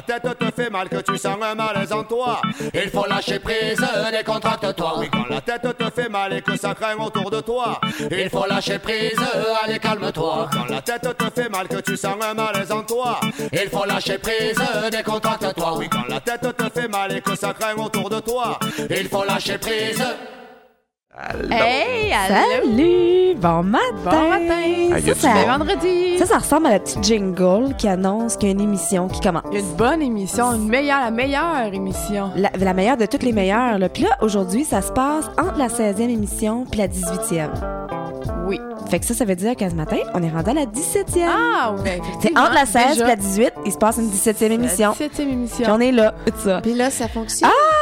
[0.00, 2.40] la tête te fait mal, que tu sens un malaise en toi,
[2.72, 4.94] il faut lâcher prise, décontracte-toi.
[4.98, 7.78] Oui, quand la tête te fait mal et que ça craint autour de toi,
[8.10, 9.18] il faut lâcher prise,
[9.62, 10.48] allez calme-toi.
[10.52, 13.20] Quand la tête te fait mal, que tu sens un malaise en toi,
[13.52, 14.58] il faut lâcher prise,
[14.90, 15.76] décontracte-toi.
[15.76, 18.58] Oui, quand la tête te fait mal et que ça craint autour de toi,
[18.88, 20.02] il faut lâcher prise.
[21.50, 22.62] Hey, allô?
[22.62, 23.34] Salut!
[23.36, 23.82] Bon matin!
[24.04, 24.90] Bon matin!
[24.94, 26.18] Ah, ça, ça, C'est vendredi!
[26.18, 29.20] ça, ça ressemble à la petite jingle qui annonce qu'il y a une émission qui
[29.20, 29.42] commence.
[29.50, 32.30] Il y a une bonne émission, une meilleure, la meilleure émission.
[32.36, 33.78] La, la meilleure de toutes les meilleures.
[33.78, 33.88] Là.
[33.88, 37.50] Puis là, aujourd'hui, ça se passe entre la 16e émission puis la 18e.
[38.46, 38.60] Oui.
[38.88, 41.26] Fait que ça, ça veut dire qu'à ce matin, on est rendu à la 17e.
[41.28, 44.10] Ah, oui, ben, C'est entre la 16 Déjà, et la 18, il se passe une
[44.10, 44.94] 17e émission.
[44.98, 45.64] La 17e émission.
[45.64, 46.60] Puis on est là, tout ça.
[46.60, 47.50] Puis là, ça fonctionne.
[47.52, 47.79] Ah,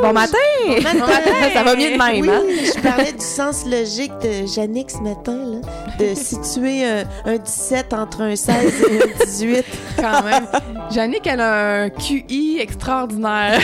[0.00, 0.38] bon matin!
[0.66, 1.32] Bon matin!
[1.54, 2.42] ça va mieux de même, oui, hein?
[2.76, 5.58] je parlais du sens logique de Yannick ce matin, là,
[5.98, 9.64] de situer un, un 17 entre un 16 et un 18.
[10.00, 10.46] Quand même.
[10.90, 13.60] Jannick, elle a un QI extraordinaire.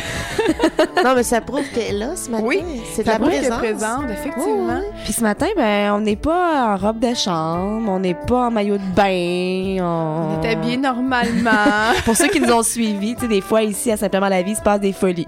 [1.05, 2.45] Non, mais ça prouve qu'elle est là ce matin.
[2.47, 2.61] Oui,
[2.93, 4.05] c'est de la prouve qu'elle est présence.
[4.05, 4.81] présente, effectivement.
[5.05, 8.51] Puis ce matin, ben, on n'est pas en robe de chambre, on n'est pas en
[8.51, 9.83] maillot de bain.
[9.85, 11.51] On, On est habillés normalement.
[12.05, 14.51] Pour ceux qui nous ont suivis, tu sais, des fois ici à Simplement la vie,
[14.53, 15.27] il se passe des folies.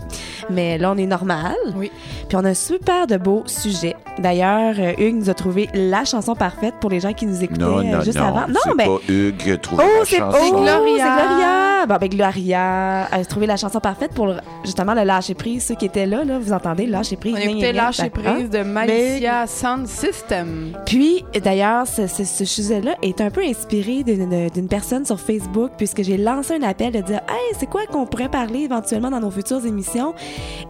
[0.51, 1.55] Mais là, on est normal.
[1.77, 1.91] Oui.
[2.28, 3.97] Puis on a un super de beaux sujets.
[4.19, 7.61] D'ailleurs, euh, Hugues nous a trouvé la chanson parfaite pour les gens qui nous écoutaient
[7.64, 8.25] Non, euh, non, juste non.
[8.27, 8.48] avant.
[8.48, 8.86] Non, c'est mais.
[8.86, 10.39] pas Hugues qui a trouvé Oh, la c'est chanson.
[10.41, 11.05] oh, Gloria.
[11.19, 11.76] c'est Gloria.
[11.87, 14.34] Bon, ben Gloria a trouvé la chanson parfaite pour
[14.65, 15.65] justement le lâcher prise.
[15.67, 17.34] Ceux qui étaient là, là, vous entendez, lâcher prise.
[17.34, 17.83] On gna, gna, écoutait gna.
[17.84, 18.11] Lâcher Hein?
[18.34, 20.77] prise de Malicia Sound System.
[20.87, 25.73] Puis, d'ailleurs, ce, ce, ce sujet-là est un peu inspiré d'une d'une personne sur Facebook,
[25.79, 29.20] puisque j'ai lancé un appel de dire Hey, c'est quoi qu'on pourrait parler éventuellement dans
[29.20, 30.14] nos futures émissions?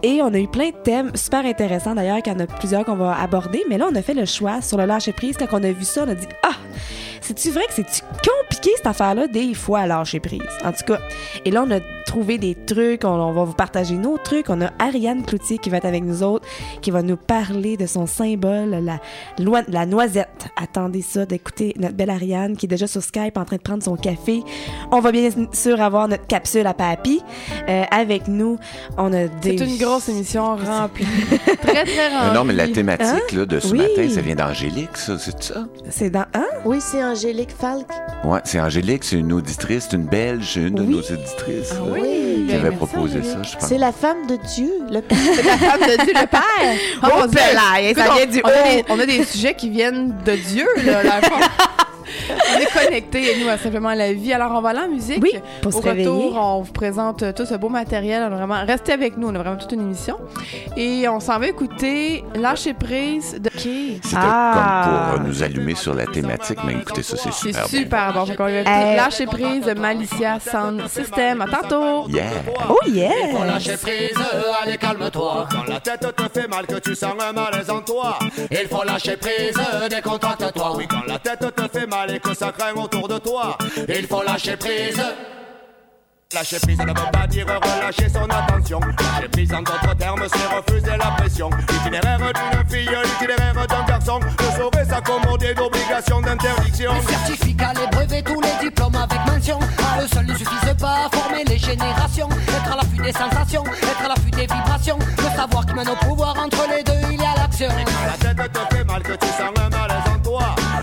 [0.03, 2.85] Et on a eu plein de thèmes super intéressants, d'ailleurs, qu'il y en a plusieurs
[2.85, 3.63] qu'on va aborder.
[3.69, 5.35] Mais là, on a fait le choix sur le lâcher-prise.
[5.37, 6.51] Quand on a vu ça, on a dit Ah,
[7.21, 10.99] c'est-tu vrai que c'est-tu compliqué cette affaire-là, des fois, à lâcher prise En tout cas.
[11.45, 14.49] Et là, on a trouvé des trucs, on, on va vous partager nos trucs.
[14.49, 16.47] On a Ariane Cloutier qui va être avec nous autres,
[16.81, 18.83] qui va nous parler de son symbole,
[19.37, 20.47] la, noisette.
[20.55, 23.83] Attendez ça, d'écouter notre belle Ariane qui est déjà sur Skype en train de prendre
[23.83, 24.41] son café.
[24.91, 27.21] On va bien sûr avoir notre capsule à papy.
[27.67, 28.57] Euh, avec nous,
[28.97, 29.57] on a des...
[29.57, 31.05] C'est une grosse émission remplie.
[31.61, 32.27] très, très remplie.
[32.29, 33.71] Mais non, mais la thématique là, de ce Hein?
[33.73, 33.77] Oui.
[33.79, 35.65] matin, ça vient d'Angélique, ça, c'est ça?
[35.89, 36.25] C'est dans...
[36.33, 36.45] Hein?
[36.65, 37.87] Oui, c'est Angélique Falk?
[38.23, 40.87] Ouais, c'est Angélique, c'est une auditrice, c'est une Belge, une de Oui.
[40.89, 41.71] nos auditrices.
[41.71, 42.01] Ah là, oui?
[42.01, 43.35] Qui Ben, avait merci, proposé Angélique.
[43.37, 43.69] ça, je pense.
[43.69, 44.71] C'est la femme de Dieu.
[44.91, 46.41] Le C'est la femme de Dieu, le Père.
[47.03, 50.35] Oh, ça vient on- du on, a des, on a des sujets qui viennent de
[50.35, 51.39] Dieu, là, dans le fond.
[52.29, 54.33] On est connectés, nous, à simplement la vie.
[54.33, 55.19] Alors, on va aller en musique.
[55.21, 55.31] Oui,
[55.61, 56.07] pour Au se réveiller.
[56.07, 58.21] retour, on vous présente euh, tout ce beau matériel.
[58.23, 58.65] On a vraiment...
[58.65, 60.17] Restez avec nous, on a vraiment toute une émission.
[60.75, 63.49] Et on s'en va écouter Lâcher prise de...
[63.57, 65.09] C'était Ah.
[65.11, 67.67] comme pour euh, nous allumer sur la thématique, mais écoutez, ça, c'est C'est super bon.
[67.69, 68.25] super bon.
[68.25, 68.95] Fait qu'on va écouter Hey.
[68.97, 71.41] Lâcher prise de Malicia Sound System.
[71.41, 72.07] À tantôt!
[72.09, 72.23] Yeah!
[72.69, 73.45] Oh Il faut yeah!
[73.45, 74.17] lâcher prise,
[74.63, 75.47] allez calme-toi.
[75.51, 78.17] Quand la tête te fait mal, que tu sens un malaise en toi,
[78.51, 79.55] il faut lâcher prise,
[79.89, 80.73] décontracte-toi.
[80.77, 84.07] Oui, quand la tête te fait mal et que ça craint autour de toi, il
[84.07, 85.01] faut lâcher prise.
[86.33, 88.79] Lâcher prise ne veut pas dire relâcher son attention.
[88.79, 91.49] Lâcher prise en d'autres termes, c'est refuser la pression.
[91.69, 96.93] L'itinéraire d'une fille, l'itinéraire d'un garçon ne saurait s'accommoder d'obligations d'interdiction.
[96.93, 99.59] Les certificats, les brevets, tous les diplômes avec mention.
[99.59, 102.29] À eux seuls ne suffisent pas à former les générations.
[102.29, 104.99] Être à l'affût des sensations, être à l'affût des vibrations.
[104.99, 107.69] Le savoir qui mène au pouvoir, entre les deux, il y a l'action.
[107.69, 109.76] Quand la tête te fait mal, que tu sens un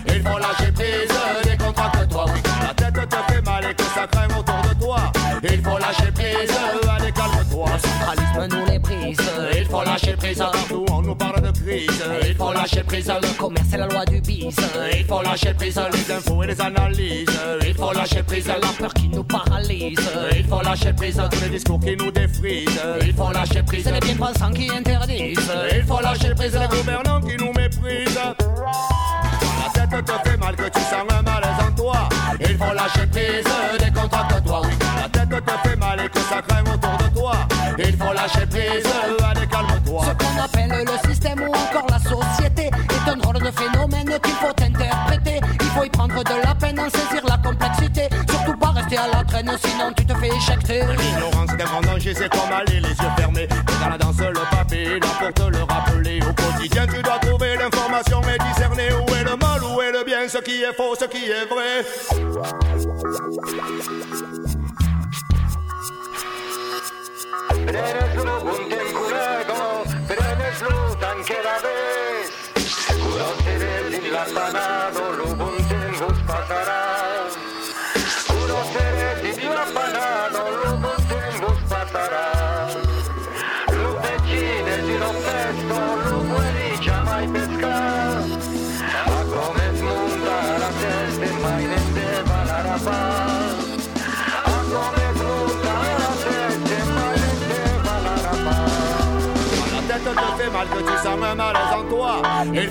[0.05, 2.25] toi, il faut lâcher prise, décontracte-toi.
[2.33, 4.97] Oui, quand la tête te fait mal et que ça craint autour de toi,
[5.43, 6.51] il faut lâcher prise,
[6.89, 7.65] allez calme-toi.
[7.73, 9.17] Le centralisme nous les brise.
[9.57, 12.03] Il faut lâcher prise, partout on nous parle de crise.
[12.27, 14.55] Il faut lâcher prise, Le commerce et la loi du bis.
[14.97, 17.29] il faut lâcher prise, les infos et les analyses.
[17.67, 19.99] Il faut lâcher prise, La peur qui nous paralyse.
[20.37, 22.79] il faut lâcher prise, tous les discours qui nous défrisent.
[23.01, 25.51] Il faut lâcher prise, C'est les bien-pensants qui interdisent.
[25.75, 28.19] il faut lâcher prise, les gouvernants qui nous méprisent.
[29.65, 32.09] La tête te fait mal, que tu sens un malaise en toi,
[32.39, 33.45] il faut lâcher prise,
[33.79, 34.61] décontracte-toi.
[34.63, 37.33] Oui, quand la tête te fait mal et que ça craint autour de toi,
[37.79, 38.85] il faut lâcher prise,
[39.27, 40.05] allez calme-toi.
[40.05, 44.33] Ce qu'on appelle le système ou encore la société est un drôle de phénomène qu'il
[44.33, 45.41] faut interpréter.
[45.59, 48.07] Il faut y prendre de la peine, en saisir la complexité.
[48.29, 52.79] Surtout pas rester à la traîne, sinon tu L'ignorance d'un grand danger, c'est comme aller
[52.79, 53.43] les yeux fermés.
[53.43, 56.19] Et dans la danse, le papier, là pour te le rappeler.
[56.21, 60.03] Au quotidien, tu dois trouver l'information et discerner où est le mal, où est le
[60.03, 61.83] bien, ce qui est faux, ce qui est vrai.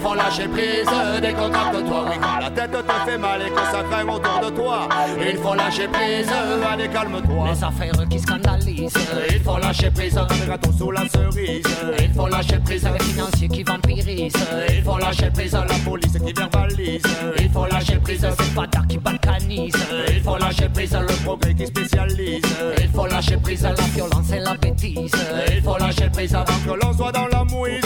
[0.04, 0.86] Faut lâcher prise,
[1.22, 2.04] décontracte-toi.
[2.10, 4.88] Oui, quand la tête te fait mal et que ça craint autour de toi.
[5.18, 6.28] Il faut lâcher prise,
[6.70, 7.48] allez, calme-toi.
[7.50, 8.92] Les affaires qui scandalisent.
[9.30, 11.64] Il faut lâcher prise, un gâteau sous la cerise.
[11.98, 14.32] Il faut lâcher prise avec financiers qui vampirisent.
[14.68, 17.02] Il faut lâcher prise, la police qui verbalise.
[17.38, 19.74] Il faut lâcher prise, ces bâtards qui balkanisent.
[20.08, 22.42] Il faut lâcher prise, le progrès qui spécialise.
[22.78, 25.12] Il faut lâcher prise, la violence et la bêtise.
[25.56, 27.80] Il faut lâcher prise avant que l'on soit dans la mouise.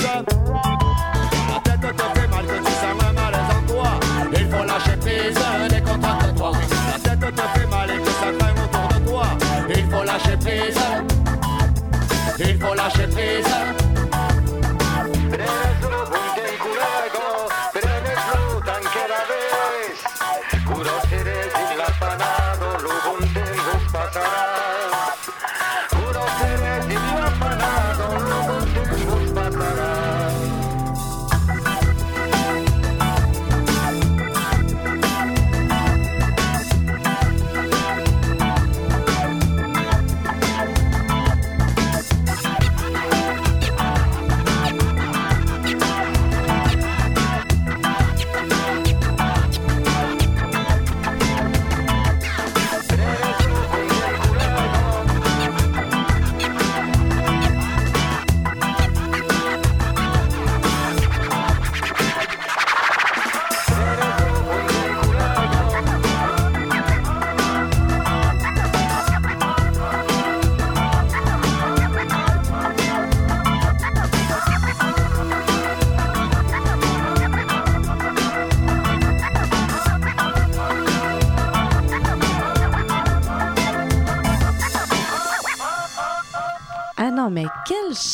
[5.28, 6.52] Lâcher prise, décontracte-toi.
[6.92, 9.26] La tête te fait mal et que ça craint autour de toi.
[9.68, 10.78] Il faut lâcher prise.
[12.38, 13.77] Il faut lâcher prise.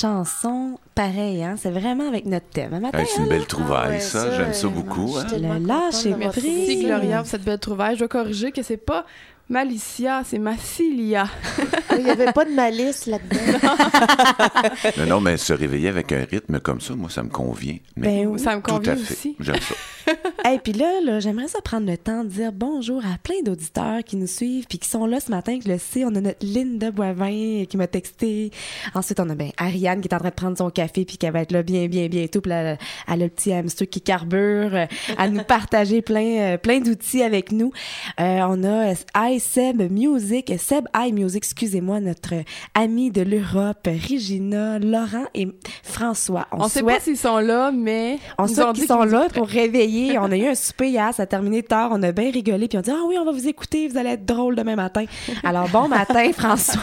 [0.04, 1.54] Chanson pareille, hein?
[1.56, 2.74] C'est vraiment avec notre thème.
[2.74, 4.30] Un matin, Hey, c'est une belle trouvaille, ouais, ça.
[4.36, 5.16] J'aime ça beaucoup.
[5.16, 5.24] hein.
[5.32, 6.18] Le lâcher prise.
[6.18, 6.84] Merci.
[6.84, 7.94] Gloria pour cette belle trouvaille.
[7.94, 9.06] Je dois corriger que c'est pas
[9.48, 11.26] Malicia, c'est Massilia.
[11.98, 13.58] Il n'y avait pas de malice là-dedans.
[14.98, 17.76] Non, non, mais se réveiller avec un rythme comme ça, moi, ça me convient.
[17.96, 18.38] Mais Ben oui.
[18.40, 19.12] Ça me tout à convient fait.
[19.14, 19.36] aussi.
[19.40, 19.74] J'aime ça.
[20.52, 24.04] Et puis là, là j'aimerais ça prendre le temps de dire bonjour à plein d'auditeurs
[24.04, 26.04] qui nous suivent puis qui sont là ce matin, que je le sais.
[26.04, 28.50] On a notre Linda Boivin qui m'a texté.
[28.94, 31.28] Ensuite, on a ben Ariane qui est en train de prendre son café puis qui
[31.30, 32.40] va être là bien, bien, bientôt.
[32.40, 34.86] Puis là, elle a le petit hamster qui carbure euh,
[35.16, 37.72] à nous partager plein, euh, plein d'outils avec nous.
[38.20, 38.94] Euh, on a
[39.36, 42.34] iSeb Music, Seb iMusic, excusez-moi, notre
[42.74, 45.48] ami de l'Europe, Regina, Laurent et
[45.82, 46.46] François.
[46.52, 50.18] On, sait souhaite- pas s'ils sont là, mais on sait qu'ils sont là pour réveiller.
[50.24, 51.90] On a eu un souper hier, ça a terminé tard.
[51.92, 52.68] On a bien rigolé.
[52.68, 55.04] Puis on dit Ah oui, on va vous écouter, vous allez être drôle demain matin.
[55.42, 56.80] Alors, bon matin, François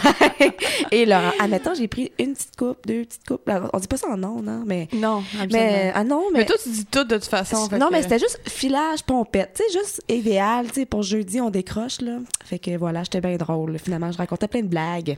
[0.91, 1.31] et Laurent.
[1.39, 3.49] Admettons, j'ai pris une petite coupe, deux petites coupes.
[3.73, 4.63] On dit pas ça en nom, non?
[4.65, 4.87] Mais.
[4.93, 6.39] Non, Mais, ah non, mais.
[6.39, 7.67] Mais toi, tu dis tout de toute façon.
[7.77, 9.53] non, que- mais c'était juste filage pompette.
[9.55, 10.67] Tu sais, juste idéal.
[10.67, 12.17] Tu sais, pour jeudi, on décroche, là.
[12.45, 13.77] Fait que voilà, j'étais bien drôle.
[13.79, 15.17] Finalement, je racontais plein de blagues.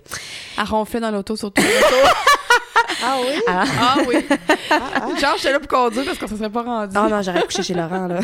[0.57, 1.61] À ronfler dans l'auto, surtout.
[3.05, 3.41] Ah oui?
[3.47, 4.15] ah oui.
[5.19, 6.95] Genre, j'étais là pour conduire parce qu'on se serait pas rendu.
[6.97, 8.19] Oh non, j'aurais couché chez Laurent, là.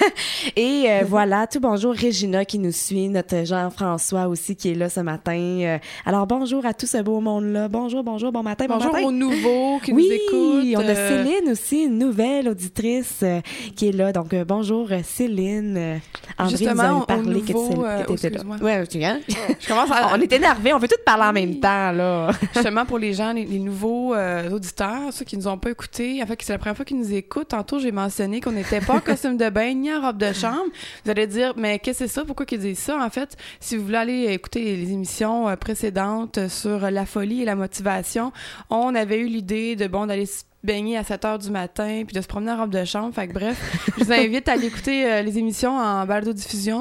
[0.56, 4.88] Et euh, voilà, tout bonjour Régina qui nous suit, notre Jean-François aussi qui est là
[4.88, 5.32] ce matin.
[5.38, 7.68] Euh, alors bonjour à tout ce beau monde-là.
[7.68, 9.06] Bonjour, bonjour, bon matin, bon Bonjour matin.
[9.06, 10.84] aux nouveaux qui oui, nous écoutent.
[10.84, 13.40] on a euh, Céline aussi, une nouvelle auditrice euh,
[13.76, 14.12] qui est là.
[14.12, 16.00] Donc euh, bonjour Céline.
[16.38, 18.42] André Justement, nous avait parlé que tu t'étais là.
[18.60, 19.00] Ouais, tu.
[19.00, 20.10] Je commence à...
[20.14, 22.30] On est énervés, on veut tous parler en même temps là.
[22.54, 26.22] Justement, pour les gens, les, les nouveaux euh, auditeurs, ceux qui nous ont pas écoutés,
[26.22, 27.48] en fait, c'est la première fois qu'ils nous écoutent.
[27.48, 30.70] Tantôt, j'ai mentionné qu'on n'était pas en costume de bain ni en robe de chambre.
[31.04, 32.24] Vous allez dire, mais qu'est-ce que c'est ça?
[32.24, 32.98] Pourquoi qu'ils disent ça?
[32.98, 37.44] En fait, si vous voulez aller écouter les, émissions euh, précédentes sur la folie et
[37.44, 38.32] la motivation,
[38.70, 40.26] on avait eu l'idée de, bon, d'aller
[40.64, 43.14] baigner à 7 heures du matin puis de se promener en robe de chambre.
[43.14, 43.56] Fait que bref,
[43.98, 46.24] je vous invite à aller écouter euh, les émissions en avait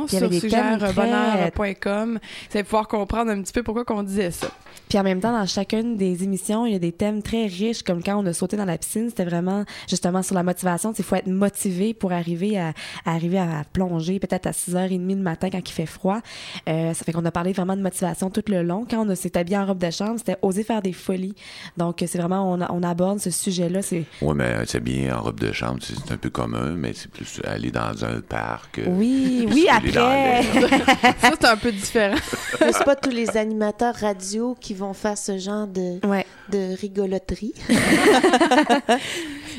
[0.08, 2.20] sur sugerrebonheur.com.
[2.50, 4.48] Vous allez pouvoir comprendre un petit peu pourquoi qu'on disait ça.
[4.90, 7.84] Puis en même temps, dans chacune des émissions, il y a des thèmes très riches,
[7.84, 10.94] comme quand on a sauté dans la piscine, c'était vraiment justement sur la motivation.
[10.98, 12.74] Il faut être motivé pour arriver à,
[13.06, 16.20] à arriver à plonger peut-être à 6h30 le matin quand il fait froid.
[16.70, 18.86] Euh, ça fait qu'on a parlé vraiment de motivation tout le long.
[18.90, 21.36] Quand on s'est habillé en robe de chambre, c'était oser faire des folies.
[21.78, 23.73] Donc c'est vraiment, on, on aborde ce sujet-là.
[23.82, 27.10] C'est Oui, mais c'est bien en robe de chambre, c'est un peu commun, mais c'est
[27.10, 28.80] plus aller dans un parc.
[28.80, 30.44] euh, Oui, oui, après.
[31.22, 32.16] Ça, c'est un peu différent.
[32.62, 36.26] Mais c'est pas tous les animateurs radio qui vont faire ce genre de, Ouais.
[36.50, 37.54] de rigoloterie.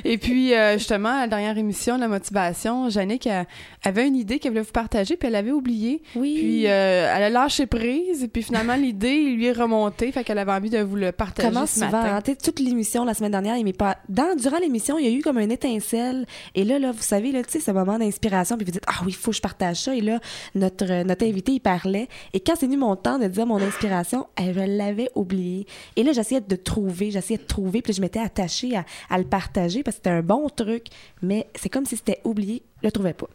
[0.04, 3.44] Et puis, euh, justement, à la dernière émission, la motivation, Jannick euh,
[3.82, 6.02] avait une idée qu'elle voulait vous partager, puis elle avait oublié.
[6.14, 6.34] Oui.
[6.36, 10.52] Puis, euh, elle a lâché prise, puis finalement, l'idée lui est remontée, fait qu'elle avait
[10.52, 12.20] envie de vous le partager Comment ce souvent, matin.
[12.28, 15.10] hein, toute l'émission la semaine dernière, il m'est pas dans durant l'émission, il y a
[15.10, 18.56] eu comme un étincelle et là là, vous savez là, tu sais ce moment d'inspiration
[18.56, 20.20] puis vous dites ah oui, il faut que je partage ça et là
[20.54, 24.26] notre notre invité il parlait et quand c'est venu mon temps de dire mon inspiration,
[24.36, 25.66] elle, je l'avais oublié.
[25.96, 29.24] Et là j'essayais de trouver, j'essayais de trouver puis je m'étais attachée à, à le
[29.24, 30.86] partager parce c'était un bon truc,
[31.22, 33.28] mais c'est comme si c'était oublié, je le trouvais pas.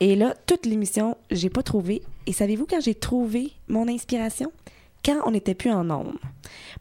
[0.00, 4.52] Et là toute l'émission, j'ai pas trouvé et savez-vous quand j'ai trouvé mon inspiration
[5.04, 6.14] quand on n'était plus en nombre.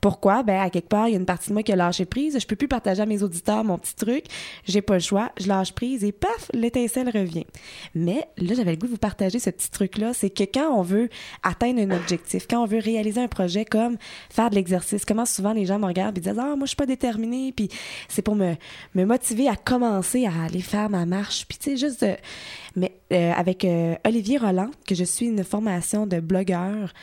[0.01, 0.43] Pourquoi?
[0.43, 2.37] Ben, à quelque part, il y a une partie de moi qui a lâché prise.
[2.39, 4.25] Je peux plus partager à mes auditeurs mon petit truc.
[4.65, 5.31] J'ai pas le choix.
[5.39, 7.45] Je lâche prise et paf, l'étincelle revient.
[7.95, 10.13] Mais là, j'avais le goût de vous partager ce petit truc-là.
[10.13, 11.09] C'est que quand on veut
[11.43, 13.97] atteindre un objectif, quand on veut réaliser un projet comme
[14.29, 16.75] faire de l'exercice, comment souvent les gens me regardent et disent, ah, moi, je suis
[16.75, 17.51] pas déterminée.
[17.51, 17.69] Puis
[18.07, 18.55] c'est pour me,
[18.95, 21.45] motiver à commencer à aller faire ma marche.
[21.47, 22.15] Puis tu sais, juste de-
[22.75, 26.93] Mais euh, avec euh, Olivier Roland, que je suis une formation de blogueur,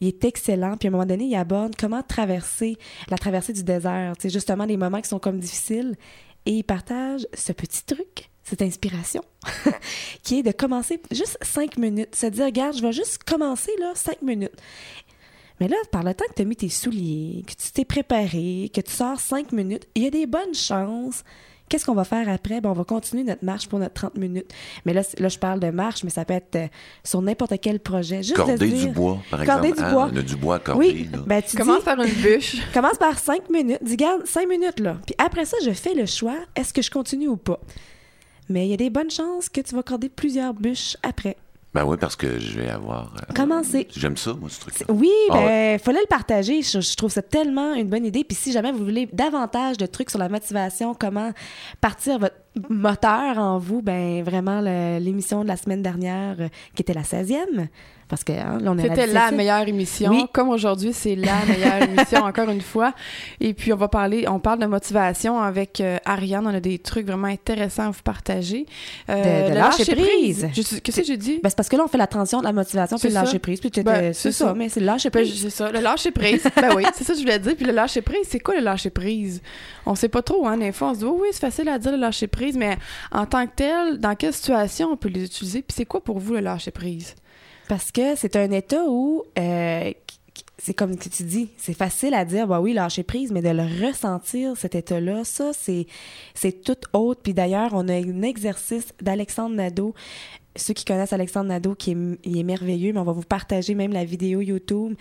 [0.00, 0.76] il est excellent.
[0.76, 2.76] Puis à un moment donné, il aborde comment traverser
[3.08, 4.14] la traversée du désert.
[4.18, 5.96] Sais, justement, les moments qui sont comme difficiles.
[6.46, 9.22] Et il partage ce petit truc, cette inspiration,
[10.22, 12.14] qui est de commencer juste cinq minutes.
[12.14, 14.54] Se dire, regarde, je vais juste commencer là, cinq minutes.
[15.58, 18.70] Mais là, par le temps que tu as mis tes souliers, que tu t'es préparé,
[18.72, 21.24] que tu sors cinq minutes, il y a des bonnes chances.
[21.68, 22.60] Qu'est-ce qu'on va faire après?
[22.60, 24.52] Ben, on va continuer notre marche pour notre 30 minutes.
[24.84, 26.66] Mais là, là je parle de marche, mais ça peut être euh,
[27.02, 28.22] sur n'importe quel projet.
[28.22, 29.80] Juste Corder dire- du bois, par Corder exemple.
[29.82, 30.10] du Hein, bois.
[30.12, 30.78] On a du bois à corder.
[30.86, 32.56] Oui, ben tu Commence dis, par une bûche.
[32.74, 33.78] commence par cinq minutes.
[33.82, 34.96] Dis, garde, cinq minutes, là.
[35.06, 37.58] Puis après ça, je fais le choix, est-ce que je continue ou pas?
[38.48, 41.36] Mais il y a des bonnes chances que tu vas accorder plusieurs bûches après.
[41.76, 43.12] Ben oui, parce que je vais avoir.
[43.16, 43.86] euh, Commencez.
[43.94, 44.86] J'aime ça, moi, ce truc-là.
[44.88, 46.62] Oui, Ah ben, fallait le partager.
[46.62, 48.24] Je, je trouve ça tellement une bonne idée.
[48.24, 51.32] Puis si jamais vous voulez davantage de trucs sur la motivation, comment
[51.82, 52.36] partir votre
[52.70, 57.68] moteur en vous, ben vraiment l'émission de la semaine dernière, euh, qui était la 16e,
[58.08, 59.34] parce que hein, là, on C'était la 17e.
[59.34, 60.10] meilleure émission.
[60.10, 60.24] Oui.
[60.32, 62.92] Comme aujourd'hui, c'est la meilleure émission, encore une fois.
[63.40, 66.46] Et puis, on va parler, on parle de motivation avec euh, Ariane.
[66.46, 68.66] On a des trucs vraiment intéressants à vous partager.
[69.10, 70.48] Euh, De- lâcher prise.
[70.54, 71.40] Qu'est-ce que j'ai dit?
[71.42, 73.38] Ben, c'est parce que là, on fait la transition de la motivation puis le lâcher
[73.38, 73.60] prise.
[73.60, 74.54] Puis Ben, c'est ça.
[74.54, 75.42] mais c'est le lâcher Ben, prise.
[75.42, 76.42] c'est ça, le lâcher prise.
[76.56, 77.56] ben oui, c'est ça que je voulais dire.
[77.56, 79.42] Puis le lâcher prise, c'est quoi le lâcher prise?
[79.84, 80.90] On sait pas trop, hein, des fois.
[80.90, 82.76] On se dit, oh oui, c'est facile à dire le lâcher prise, mais
[83.12, 85.62] en tant que tel, dans quelle situation on peut les utiliser?
[85.62, 87.14] Puis c'est quoi pour vous le lâcher prise?
[87.68, 89.92] Parce que c'est un état où, euh,
[90.58, 93.86] c'est comme tu dis, c'est facile à dire, bah oui, lâcher prise, mais de le
[93.86, 95.86] ressentir, cet état-là, ça, c'est,
[96.34, 97.20] c'est tout autre.
[97.22, 99.94] Puis d'ailleurs, on a un exercice d'Alexandre Nadeau.
[100.56, 103.74] Ceux qui connaissent Alexandre Nadeau, qui est, il est merveilleux, mais on va vous partager
[103.74, 104.94] même la vidéo YouTube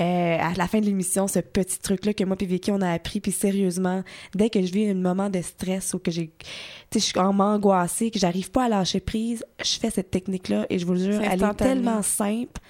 [0.00, 2.90] euh, à la fin de l'émission, ce petit truc-là que moi et Vicky, on a
[2.92, 3.20] appris.
[3.20, 4.02] Puis sérieusement,
[4.34, 6.46] dès que je vis un moment de stress ou que j'ai, tu
[6.92, 10.66] sais, je suis en angoissée, que j'arrive pas à lâcher prise, je fais cette technique-là
[10.70, 11.74] et je vous le jure, elle est instantané.
[11.74, 12.60] tellement simple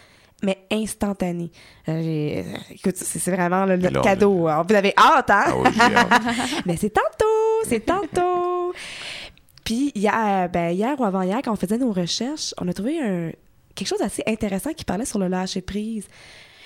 [0.42, 1.50] mais instantanée.
[1.88, 4.47] Euh, euh, écoute, c'est vraiment on cadeau.
[4.47, 4.64] hein.
[4.68, 5.45] Vous avez hâte, hein?
[5.47, 6.23] Ah oui, j'ai hâte.
[6.66, 8.73] Mais c'est tantôt, c'est tantôt.
[9.68, 13.34] Puis hier, ben, hier ou avant-hier, quand on faisait nos recherches, on a trouvé
[13.75, 16.08] quelque chose d'assez intéressant qui parlait sur le lâcher prise.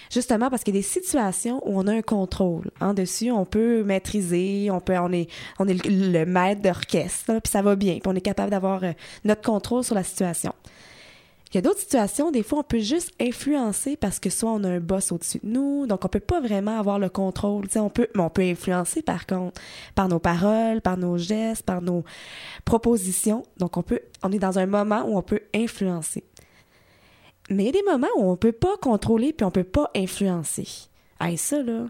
[0.08, 2.70] Justement parce qu'il y a des situations où on a un contrôle.
[2.80, 5.28] En dessus, on peut maîtriser, on peut, on est,
[5.58, 8.84] on est le, le maître d'orchestre, puis ça va bien, puis on est capable d'avoir
[8.84, 8.92] euh,
[9.24, 10.54] notre contrôle sur la situation.
[11.52, 14.64] Il y a d'autres situations, des fois, on peut juste influencer parce que soit on
[14.64, 17.66] a un boss au-dessus de nous, donc on peut pas vraiment avoir le contrôle.
[17.76, 19.60] On peut, mais on peut influencer par contre
[19.94, 22.04] par nos paroles, par nos gestes, par nos
[22.64, 23.42] propositions.
[23.58, 26.24] Donc on peut, on est dans un moment où on peut influencer.
[27.50, 29.90] Mais il y a des moments où on peut pas contrôler puis on peut pas
[29.94, 30.88] influencer.
[31.20, 31.84] Hey, ça là,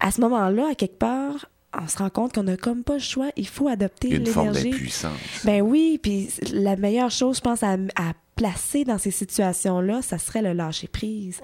[0.00, 1.46] à ce moment-là, à quelque part,
[1.78, 3.30] on se rend compte qu'on a comme pas le choix.
[3.36, 4.70] Il faut adopter a une forme l'énergie.
[4.70, 5.18] d'impuissance.
[5.44, 10.18] Ben oui, puis la meilleure chose, je pense, à, à placer dans ces situations-là, ça
[10.18, 11.40] serait le lâcher prise.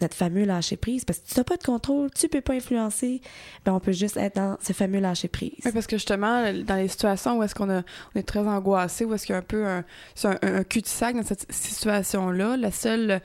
[0.00, 1.04] Notre fameux lâcher prise.
[1.04, 3.20] Parce que tu n'as pas de contrôle, tu peux pas influencer.
[3.66, 5.52] Ben on peut juste être dans ce fameux lâcher prise.
[5.62, 9.12] Oui, parce que justement, dans les situations où est-ce qu'on on est très angoissé, où
[9.12, 9.84] est-ce qu'il y a un peu un,
[10.24, 13.20] un, un cul-de-sac dans cette situation-là, le seul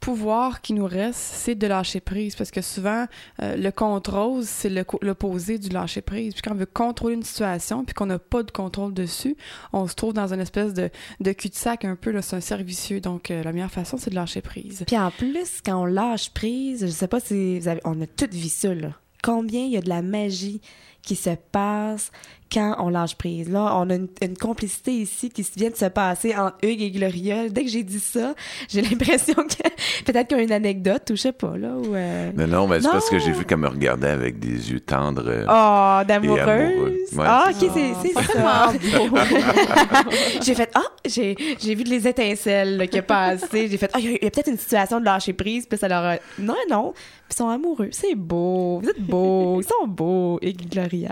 [0.00, 2.36] pouvoir qui nous reste, c'est de lâcher prise.
[2.36, 3.06] Parce que souvent,
[3.42, 4.70] euh, le contrôle, c'est
[5.02, 6.34] l'opposé du lâcher prise.
[6.34, 9.36] Puis quand on veut contrôler une situation, puis qu'on n'a pas de contrôle dessus,
[9.72, 13.00] on se trouve dans une espèce de, de cul-de-sac un peu, c'est un cercle vicieux.
[13.00, 14.84] Donc, euh, la meilleure façon, c'est de lâcher prise.
[14.86, 18.48] Puis en plus, quand on lâche prise, je sais pas si on a toute vu
[18.48, 18.90] ça, là.
[19.22, 20.60] Combien il y a de la magie
[21.02, 22.10] qui se passe
[22.52, 23.48] quand on lâche prise.
[23.50, 26.90] Là, on a une, une complicité ici qui vient de se passer entre Hugues et
[26.90, 27.48] Gloria.
[27.48, 28.34] Dès que j'ai dit ça,
[28.68, 29.68] j'ai l'impression que
[30.04, 31.74] peut-être qu'il y a une anecdote ou je sais pas, là.
[31.76, 34.70] Ou, euh, Non, non, mais c'est parce que j'ai vu qu'elle me regardait avec des
[34.70, 35.24] yeux tendres.
[35.26, 37.12] euh, Oh, d'amoureuse?
[37.12, 38.72] Ouais, ah, c'est ok, c'est c'est ça.
[40.42, 43.68] j'ai fait, ah, j'ai j'ai vu les étincelles là, qui passé.
[43.68, 45.66] J'ai fait, ah, il y a, peut-être une situation de lâcher prise.
[45.66, 46.16] Puis ça leur a...
[46.38, 46.92] Non, non.
[46.92, 47.88] Puis ils sont amoureux.
[47.92, 48.80] C'est beau.
[48.82, 49.60] Vous êtes beaux.
[49.60, 50.38] Ils sont beaux.
[50.42, 51.10] Et Gloria.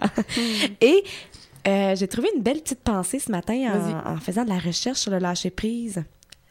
[0.80, 1.04] Et
[1.66, 4.98] euh, j'ai trouvé une belle petite pensée ce matin en, en faisant de la recherche
[4.98, 5.98] sur le lâcher prise.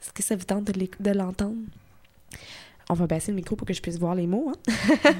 [0.01, 1.55] Est-ce que ça vous tente de l'entendre?
[2.89, 4.51] On va baisser le micro pour que je puisse voir les mots.
[4.51, 4.93] hein?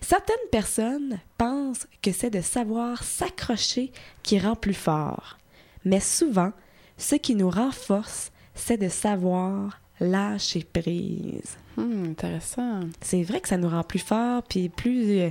[0.00, 3.90] Certaines personnes pensent que c'est de savoir s'accrocher
[4.22, 5.36] qui rend plus fort.
[5.84, 6.52] Mais souvent,
[6.96, 11.56] ce qui nous renforce, c'est de savoir lâcher prise.
[11.80, 12.80] Hum, intéressant.
[13.00, 15.18] C'est vrai que ça nous rend plus fort, puis plus...
[15.20, 15.30] euh,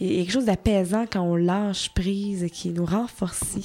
[0.00, 3.56] Il y a quelque chose d'apaisant quand on lâche prise, qui nous renforce.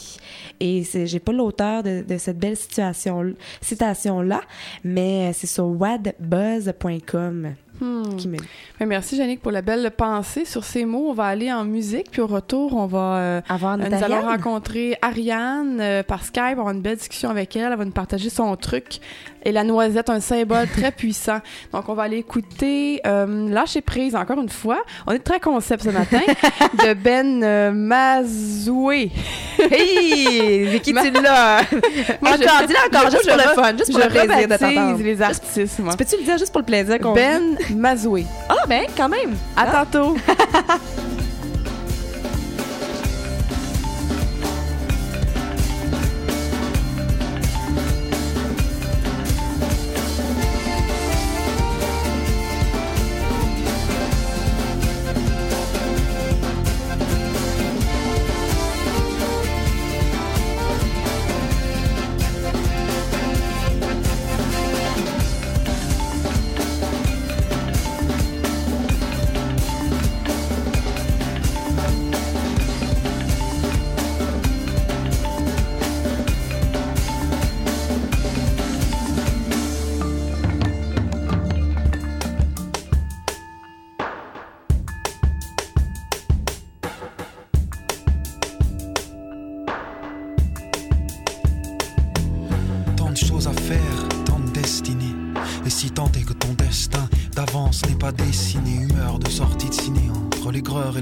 [0.59, 4.41] Et j'ai pas l'auteur de, de cette belle situation, citation-là,
[4.83, 8.15] mais c'est sur wadbuzz.com Hum.
[8.15, 8.37] qui me...
[8.79, 10.45] Ben, merci, Jannick, pour la belle pensée.
[10.45, 13.17] Sur ces mots, on va aller en musique, puis au retour, on va...
[13.17, 16.97] euh, Avoir Euh, nous allons rencontrer Ariane euh, par Skype, on va avoir une belle
[16.97, 18.99] discussion avec elle, elle va nous partager son truc.
[19.43, 21.39] Et la noisette, un symbole très puissant.
[21.73, 24.81] Donc, on va aller écouter euh, Lâcher prise, encore une fois.
[25.07, 26.19] On est très concept ce matin,
[26.85, 29.11] de Ben euh, Mazoué.
[29.59, 30.65] Hey!
[30.67, 31.61] Vicky, Ma- tu l'as!
[32.21, 35.03] Moi, je- encore, dis-le encore, juste pour le fun, juste pour le plaisir de t'entendre.
[35.03, 35.91] les artistes, moi.
[35.93, 37.13] Tu peux-tu le dire juste pour le plaisir qu'on...
[37.13, 38.25] Ben Mazoué.
[38.49, 39.35] Ah, ben, quand même!
[39.57, 40.15] À tantôt.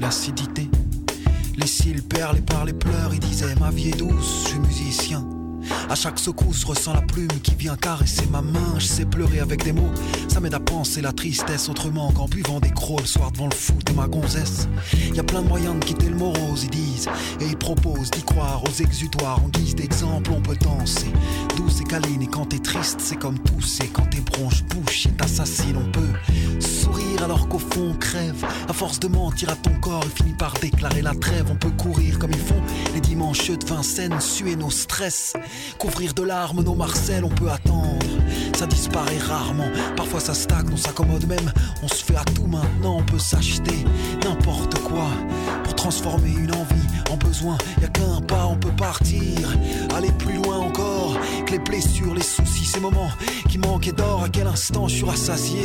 [0.00, 0.68] l'acidité.
[1.56, 5.24] Les cils perlés par les pleurs, il disait ma vie est douce, je suis musicien.
[5.88, 8.78] À chaque secousse, ressens la plume qui vient caresser ma main.
[8.78, 9.92] Je sais pleurer avec des mots,
[10.28, 13.54] ça m'aide à penser la tristesse autrement qu'en buvant des crocs le soir devant le
[13.54, 14.68] foot et ma gonzesse.
[15.14, 17.08] Y a plein de moyens de quitter le morose, ils disent,
[17.40, 19.44] et ils proposent d'y croire aux exutoires.
[19.44, 21.12] En guise d'exemple, on peut danser.
[21.56, 23.88] Douce et câline, et quand t'es triste, c'est comme tousser.
[23.92, 28.44] Quand tes bronches bouchent et t'assassinent, on peut sourire alors qu'au fond on crève.
[28.68, 31.46] À force de mentir à ton corps, il finit par déclarer la trêve.
[31.50, 32.60] On peut courir comme ils font
[32.94, 35.34] les dimanches de Vincennes, suer nos stress,
[35.78, 38.06] couvrir de larmes nos Marcel, on peut attendre.
[38.56, 41.52] Ça disparaît rarement, parfois ça stagne, on s'accommode même.
[41.82, 43.84] On se fait à tout maintenant, on peut s'acheter
[44.24, 45.08] n'importe quoi
[45.64, 47.56] pour transformer une envie en besoin.
[47.80, 49.48] Y a qu'un pas, on peut partir,
[50.00, 53.10] aller plus loin encore que les blessures, les soucis, ces moments
[53.48, 54.22] qui manquaient d'or.
[54.24, 55.62] À quel instant je suis rassasié?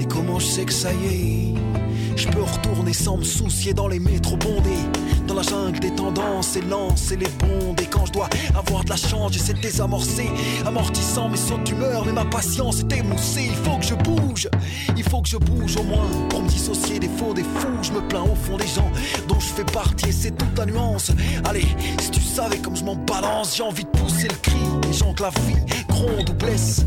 [0.00, 1.77] Et comment je sais que ça y est?
[2.18, 4.82] Je peux retourner sans me soucier dans les métros bondés.
[5.28, 8.88] Dans la jungle des tendances et lancer les bondes Et quand je dois avoir de
[8.88, 10.28] la chance j'essaie de désamorcer.
[10.66, 13.48] Amortissant mes sauts d'humeur Mais ma patience est émoussée.
[13.50, 14.48] Il faut que je bouge
[14.96, 17.82] Il faut que je bouge au moins Pour me dissocier des faux, des fous.
[17.82, 18.90] Je me plains au fond des gens
[19.28, 21.12] dont je fais partie Et c'est toute la nuance.
[21.44, 21.68] Allez,
[22.00, 24.58] si tu savais comme je m'en balance J'ai envie de pousser le cri.
[24.88, 26.84] Les gens que la vie gronde ou blesse.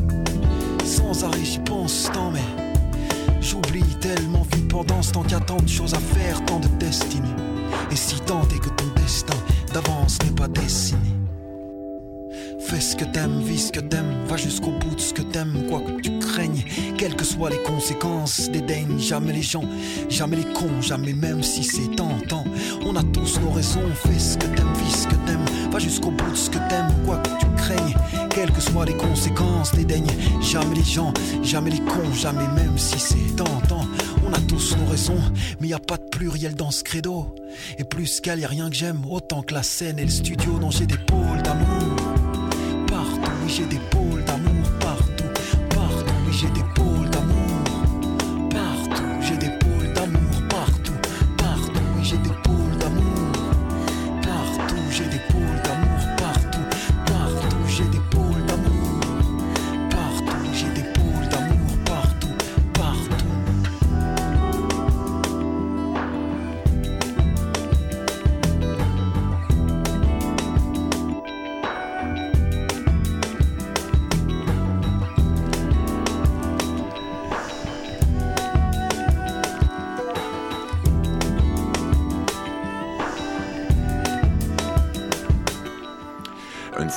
[0.84, 2.70] Sans arrêt j'y pense tant mais
[3.41, 6.60] J'oublie tellement vite pendant ce temps qu'il y a tant de choses à faire, tant
[6.60, 7.27] de destinées.
[7.91, 9.38] Et si tant est que ton destin
[9.73, 10.99] d'avance n'est pas dessiné.
[12.60, 15.65] Fais ce que t'aimes, vis ce que t'aimes, va jusqu'au bout de ce que t'aimes,
[15.67, 16.63] quoi que tu craignes,
[16.97, 19.65] quelles que soient les conséquences, dédaigne jamais les gens,
[20.08, 22.45] jamais les cons, jamais même si c'est tentant.
[22.86, 25.40] On a tous nos raisons, fais ce que t'aimes, vis ce que t'aimes,
[25.71, 27.95] va jusqu'au bout de ce que t'aimes, quoi que tu craignes,
[28.29, 32.99] quelles que soient les conséquences, dédaigne jamais les gens, jamais les cons, jamais même si
[32.99, 33.88] c'est tentant.
[34.27, 35.21] On a tous nos raisons,
[35.60, 37.36] mais y a pas de pluriel dans ce credo.
[37.77, 40.60] Et plus qu'elle y a rien que j'aime, autant que la scène et le studio
[40.60, 41.95] dont j'ai des pôles d'amour.
[42.88, 44.01] Partout, j'ai des pôles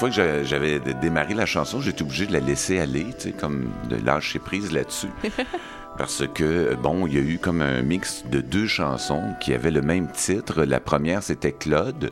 [0.04, 3.32] fois que j'a- j'avais démarré la chanson, j'étais obligé de la laisser aller, tu sais,
[3.32, 5.08] comme de lâcher prise là-dessus.
[5.98, 9.70] Parce que, bon, il y a eu comme un mix de deux chansons qui avaient
[9.70, 10.64] le même titre.
[10.64, 12.10] La première, c'était Claude,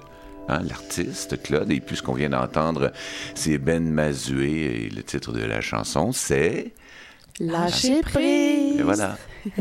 [0.49, 1.71] hein, l'artiste Claude.
[1.73, 2.93] Et puis, ce qu'on vient d'entendre,
[3.35, 4.85] c'est Ben Mazué.
[4.87, 6.73] Et le titre de la chanson, c'est...
[7.41, 8.52] Lâcher prise.
[8.85, 9.17] Voilà.
[9.57, 9.61] C'est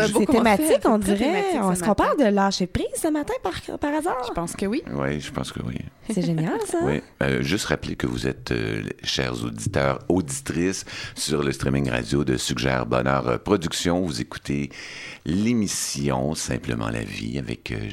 [0.00, 1.44] un beau C'est thématique, on dirait.
[1.72, 4.24] Est-ce qu'on parle de lâcher prise ce matin par, par hasard?
[4.26, 4.82] Je pense que oui.
[4.92, 5.76] Oui, je pense que oui.
[6.10, 6.78] C'est génial, ça.
[6.82, 7.02] Oui.
[7.22, 12.36] Euh, juste rappeler que vous êtes, euh, chers auditeurs, auditrices, sur le streaming radio de
[12.36, 14.00] Suggère Bonheur euh, Production.
[14.00, 14.70] Vous écoutez
[15.24, 17.88] l'émission Simplement la vie avec euh,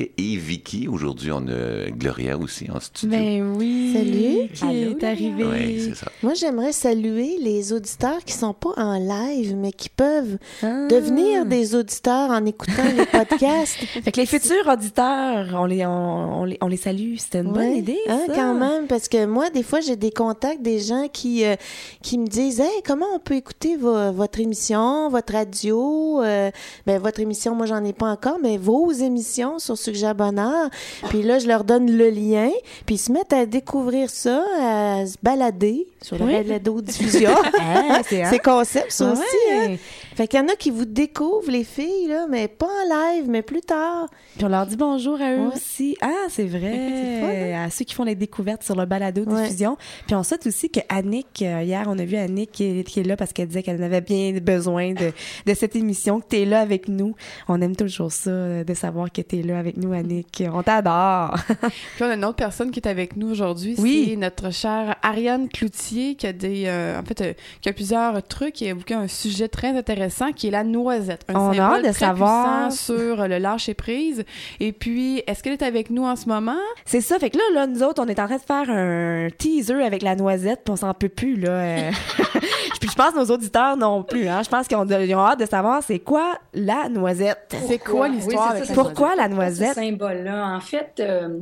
[0.00, 0.88] Et Vicky.
[0.88, 3.16] Aujourd'hui, on a Gloria aussi en studio.
[3.18, 3.92] Ben oui.
[3.94, 4.48] Salut.
[4.52, 5.44] Qui Allô, est arrivé.
[5.44, 6.10] Oui, c'est ça.
[6.22, 10.86] Moi, j'aimerais saluer les auditeurs qui sont pas en live, mais qui peuvent Ah.
[10.88, 13.76] devenir des auditeurs en écoutant les podcasts.
[14.02, 17.14] Fait que les futurs auditeurs, on les, on, on les, on les salue.
[17.18, 18.34] C'était une bonne idée, hein, ça.
[18.34, 21.56] quand même, parce que moi, des fois, j'ai des contacts, des gens qui, euh,
[22.02, 26.22] qui me disent Hey, comment on peut écouter vo- votre émission, votre radio?
[26.22, 26.50] Euh,
[26.86, 30.70] ben, Votre émission, moi, j'en ai pas encore, mais vos émissions sur Suggère Bonheur.
[31.10, 32.50] Puis là, je leur donne le lien,
[32.86, 36.32] puis ils se mettent à découvrir ça, à se balader sur la Oui.
[36.42, 37.30] balado-diffusion.
[37.60, 39.12] Ah, c'est concept, ça Ouais.
[39.12, 39.22] aussi.
[39.52, 39.76] Hein?
[40.14, 43.24] Fait qu'il y en a qui vous découvrent, les filles, là, mais pas en live,
[43.28, 44.08] mais plus tard.
[44.36, 45.54] Puis on leur dit bonjour à eux Ouais.
[45.54, 45.96] aussi.
[46.00, 46.60] Ah, c'est vrai.
[47.20, 47.64] Fun, hein?
[47.66, 49.76] À ceux qui font les découvertes sur le balado diffusion.
[50.06, 53.00] Puis on souhaite aussi que Annick, euh, hier, on a vu Annick qui est, qui
[53.00, 55.12] est là parce qu'elle disait qu'elle en avait bien besoin de,
[55.46, 57.14] de cette émission, que tu es là avec nous.
[57.48, 60.42] On aime toujours ça, euh, de savoir que tu es là avec nous, Annick.
[60.52, 61.34] On t'adore.
[61.96, 63.74] Puis on a une autre personne qui est avec nous aujourd'hui.
[63.78, 64.06] Oui.
[64.10, 68.22] C'est notre chère Ariane Cloutier qui a des, euh, en fait, euh, qui a plusieurs
[68.26, 71.24] trucs et a évoqué un sujet très intéressant qui est la noisette.
[71.28, 72.72] Un On a hâte de très savoir.
[72.72, 74.24] sur le lâcher prise.
[74.60, 76.54] Et puis, est-ce qu'elle est avec nous en ce moment?
[76.84, 77.18] C'est ça.
[77.18, 80.02] Fait que là, là, nous autres, on est en train de faire un teaser avec
[80.02, 81.50] la noisette, puis on s'en peut plus, là.
[81.50, 81.90] euh.
[82.80, 84.42] puis je pense que nos auditeurs non plus, hein.
[84.42, 87.56] Je pense qu'ils ont, ils ont hâte de savoir c'est quoi la noisette.
[87.66, 89.63] C'est quoi l'histoire Oui, c'est la noisette?
[89.72, 89.84] Ce noisette?
[89.84, 90.56] symbole-là.
[90.56, 91.40] En fait, euh,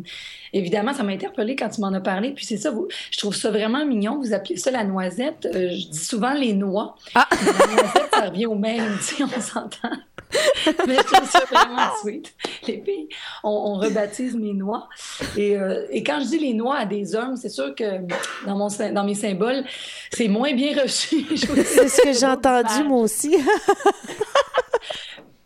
[0.53, 2.33] évidemment, ça m'a interpellée quand tu m'en as parlé.
[2.33, 4.19] Puis c'est ça, vous, je trouve ça vraiment mignon.
[4.19, 5.47] Vous appelez ça la noisette.
[5.47, 6.97] Euh, je dis souvent les noix.
[7.15, 7.29] Ah!
[7.31, 9.91] La noisette, ça revient au même, tu sais, on s'entend.
[10.87, 12.33] Mais je trouve ça vraiment sweet.
[12.67, 13.09] Les filles,
[13.45, 14.89] on, on rebaptise mes noix.
[15.37, 18.01] Et, euh, et quand je dis les noix à des hommes, c'est sûr que
[18.47, 19.65] dans, mon, dans mes symboles,
[20.11, 21.27] c'est moins bien reçu.
[21.37, 23.37] C'est ce que j'ai entendu, moi aussi.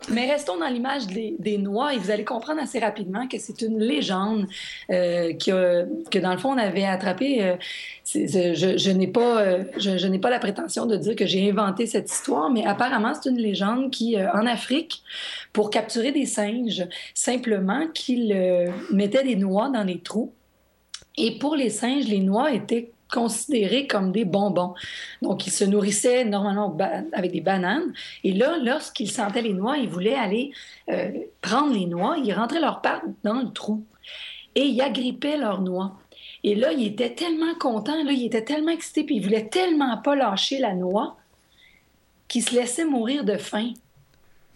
[0.09, 3.79] mais restons dans l'image des, noix et vous allez comprendre assez rapidement que c'est une
[3.79, 4.47] légende
[4.89, 7.43] euh, qui a- que dans le fond on avait attrapé.
[7.43, 7.55] euh,
[8.05, 11.49] je je n'ai pas, euh, je, je n'ai pas la prétention de dire que j'ai
[11.49, 15.03] inventé cette histoire, mais apparemment c'est une légende qui, euh, en Afrique,
[15.53, 20.31] pour capturer des singes, simplement qu'ils euh, mettaient des noix dans les trous.
[21.17, 24.73] Et pour les singes, les noix étaient considérées comme des bonbons.
[25.21, 26.77] Donc, ils se nourrissaient normalement
[27.13, 27.93] avec des bananes.
[28.23, 30.51] Et là, lorsqu'ils sentaient les noix, ils voulaient aller
[30.89, 32.17] euh, prendre les noix.
[32.23, 33.83] Ils rentraient leurs pattes dans le trou
[34.55, 35.97] et ils agrippaient leurs noix.
[36.43, 39.97] Et là, ils étaient tellement contents, là, ils étaient tellement excités, puis ils voulaient tellement
[39.97, 41.17] pas lâcher la noix
[42.27, 43.73] qu'ils se laissaient mourir de faim.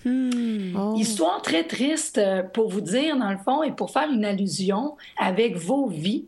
[0.06, 0.96] Oh.
[0.98, 4.96] Histoire très triste euh, pour vous dire, dans le fond, et pour faire une allusion
[5.18, 6.26] avec vos vies.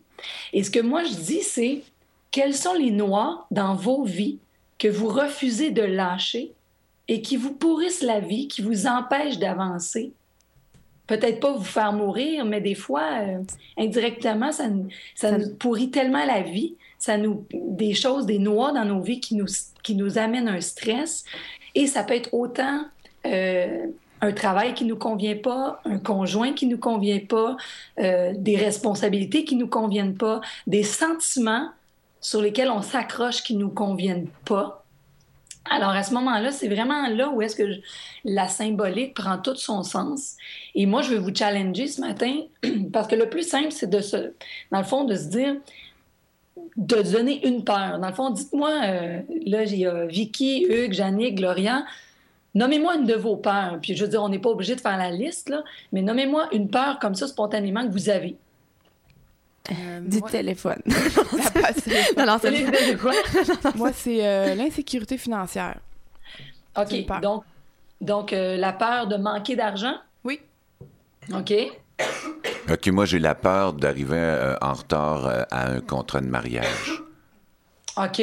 [0.54, 1.84] Et ce que moi je dis, c'est
[2.34, 4.40] quelles sont les noix dans vos vies
[4.80, 6.52] que vous refusez de lâcher
[7.08, 10.12] et qui vous pourrissent la vie, qui vous empêchent d'avancer?
[11.06, 13.44] Peut-être pas vous faire mourir, mais des fois, euh,
[13.78, 16.76] indirectement, ça, nous- ça nous pourrit tellement la vie.
[16.98, 19.46] Ça nous, des choses, des noix dans nos vies qui nous,
[19.84, 21.26] qui nous amènent un stress.
[21.76, 22.86] Et ça peut être autant
[23.26, 23.86] euh,
[24.22, 27.58] un travail qui nous convient pas, un conjoint qui nous convient pas,
[28.00, 31.70] euh, des responsabilités qui nous conviennent pas, des sentiments
[32.24, 34.84] sur lesquels on s'accroche qui nous conviennent pas.
[35.70, 37.80] Alors à ce moment-là, c'est vraiment là où est-ce que je-
[38.26, 40.36] la symbolique prend tout son sens.
[40.76, 42.34] Et moi, je vais vous challenger ce matin
[42.94, 44.34] parce que le plus simple, c'est de se,
[44.72, 45.56] dans le fond, de se dire,
[46.76, 48.00] de donner une peur.
[48.00, 51.86] Dans le fond, dites-moi, euh, là, il y a Vicky, Hugues, Jannick, Gloria.
[52.56, 53.80] Nommez-moi une de vos peurs.
[53.82, 56.50] Puis je veux dire, on n'est pas obligé de faire la liste, là, mais nommez-moi
[56.54, 58.36] une peur comme ça spontanément que vous avez.
[59.72, 60.82] Euh, Du moi, téléphone.
[60.86, 61.53] la
[62.18, 63.14] non, non, c'est de quoi?
[63.76, 65.78] moi, c'est euh, l'insécurité financière.
[66.78, 67.06] OK.
[67.22, 67.44] Donc,
[68.02, 69.96] donc euh, la peur de manquer d'argent?
[70.24, 70.40] Oui.
[71.34, 71.54] OK.
[72.72, 77.02] OK, moi, j'ai la peur d'arriver euh, en retard euh, à un contrat de mariage.
[77.98, 78.22] OK.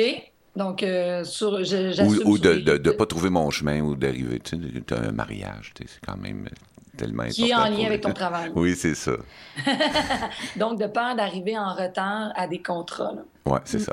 [0.56, 3.94] Donc, euh, sur, je- Ou, j'assume ou de les- ne pas trouver mon chemin ou
[3.94, 4.40] d'arriver.
[4.40, 6.48] Tu sais, un mariage, tu sais, c'est quand même
[6.96, 7.42] tellement important.
[7.44, 8.50] Qui est en lien avec ton travail.
[8.54, 9.12] Oui, c'est ça.
[10.56, 13.12] Donc, de peur d'arriver en retard à des contrats.
[13.14, 13.22] là.
[13.46, 13.62] Ouais, Mm.
[13.64, 13.92] c'est ça.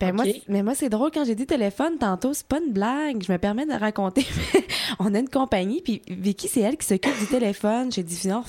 [0.00, 3.22] Ben moi, mais moi, c'est drôle, quand j'ai dit téléphone tantôt, c'est pas une blague.
[3.22, 4.26] Je me permets de raconter.
[4.98, 8.42] On a une compagnie, puis Vicky, c'est elle qui s'occupe du téléphone chez Diffusion.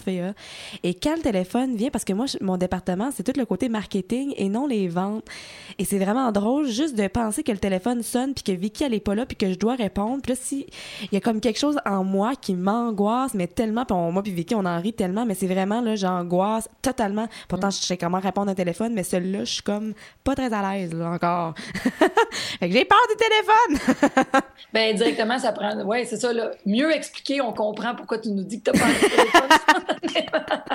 [0.84, 4.34] Et quand le téléphone vient, parce que moi, mon département, c'est tout le côté marketing
[4.38, 5.26] et non les ventes.
[5.78, 8.94] Et c'est vraiment drôle juste de penser que le téléphone sonne, puis que Vicky, elle
[8.94, 10.22] est pas là, puis que je dois répondre.
[10.22, 10.66] Puis là, si
[11.04, 14.24] il y a comme quelque chose en moi qui m'angoisse, mais tellement, puis on- moi
[14.24, 17.28] puis Vicky, on en rit tellement, mais c'est vraiment, là, j'angoisse totalement.
[17.48, 20.52] Pourtant, je sais comment répondre à un téléphone, mais celui-là, je suis comme pas très
[20.54, 21.41] à l'aise, là, encore.
[22.60, 24.42] fait que j'ai peur du téléphone!
[24.74, 25.76] Ben, directement, ça prend.
[25.84, 26.32] Oui, c'est ça.
[26.32, 26.52] Là.
[26.66, 30.30] Mieux expliquer, on comprend pourquoi tu nous dis que tu n'as pas un téléphone.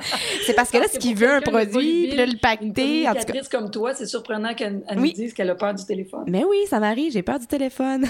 [0.45, 3.15] c'est parce que là, ce qu'il veut, un produit, puis là, le Une pacter, en
[3.15, 3.41] tout cas.
[3.51, 5.15] comme toi, c'est surprenant qu'elle Oui.
[5.17, 6.25] nous dise qu'elle a peur du téléphone.
[6.27, 8.05] Mais oui, ça m'arrive, j'ai peur du téléphone.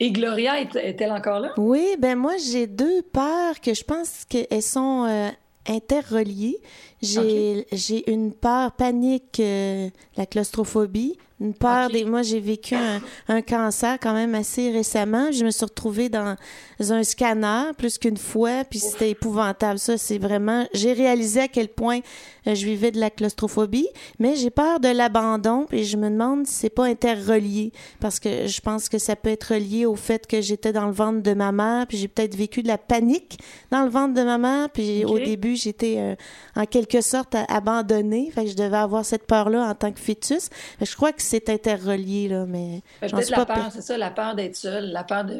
[0.00, 1.52] Et Gloria, est- est-elle encore là?
[1.56, 5.30] Oui, ben moi, j'ai deux peurs que je pense qu'elles sont euh,
[5.66, 6.58] interreliées.
[7.00, 11.16] J'ai j'ai une peur panique, euh, la claustrophobie.
[11.40, 12.04] Une peur des.
[12.04, 15.30] Moi, j'ai vécu un, un cancer quand même assez récemment.
[15.30, 16.34] Je me suis retrouvée dans
[16.80, 19.78] un scanner plus qu'une fois, puis c'était épouvantable.
[19.78, 20.66] Ça, c'est vraiment.
[20.74, 22.00] J'ai réalisé à quel point
[22.48, 26.46] euh, je vivais de la claustrophobie, mais j'ai peur de l'abandon, puis je me demande
[26.46, 30.26] si c'est pas interrelié, parce que je pense que ça peut être lié au fait
[30.26, 33.38] que j'étais dans le ventre de ma mère, puis j'ai peut-être vécu de la panique
[33.70, 36.14] dans le ventre de ma mère, puis au début, j'étais euh,
[36.56, 40.00] en quelque sorte a- abandonnée, fait que je devais avoir cette peur-là en tant que
[40.00, 40.48] fœtus.
[40.78, 43.96] Que je crois que c'est interrelié, là, mais j'en Peut-être la pas peur, c'est ça,
[43.98, 45.38] la peur d'être seule, la peur de.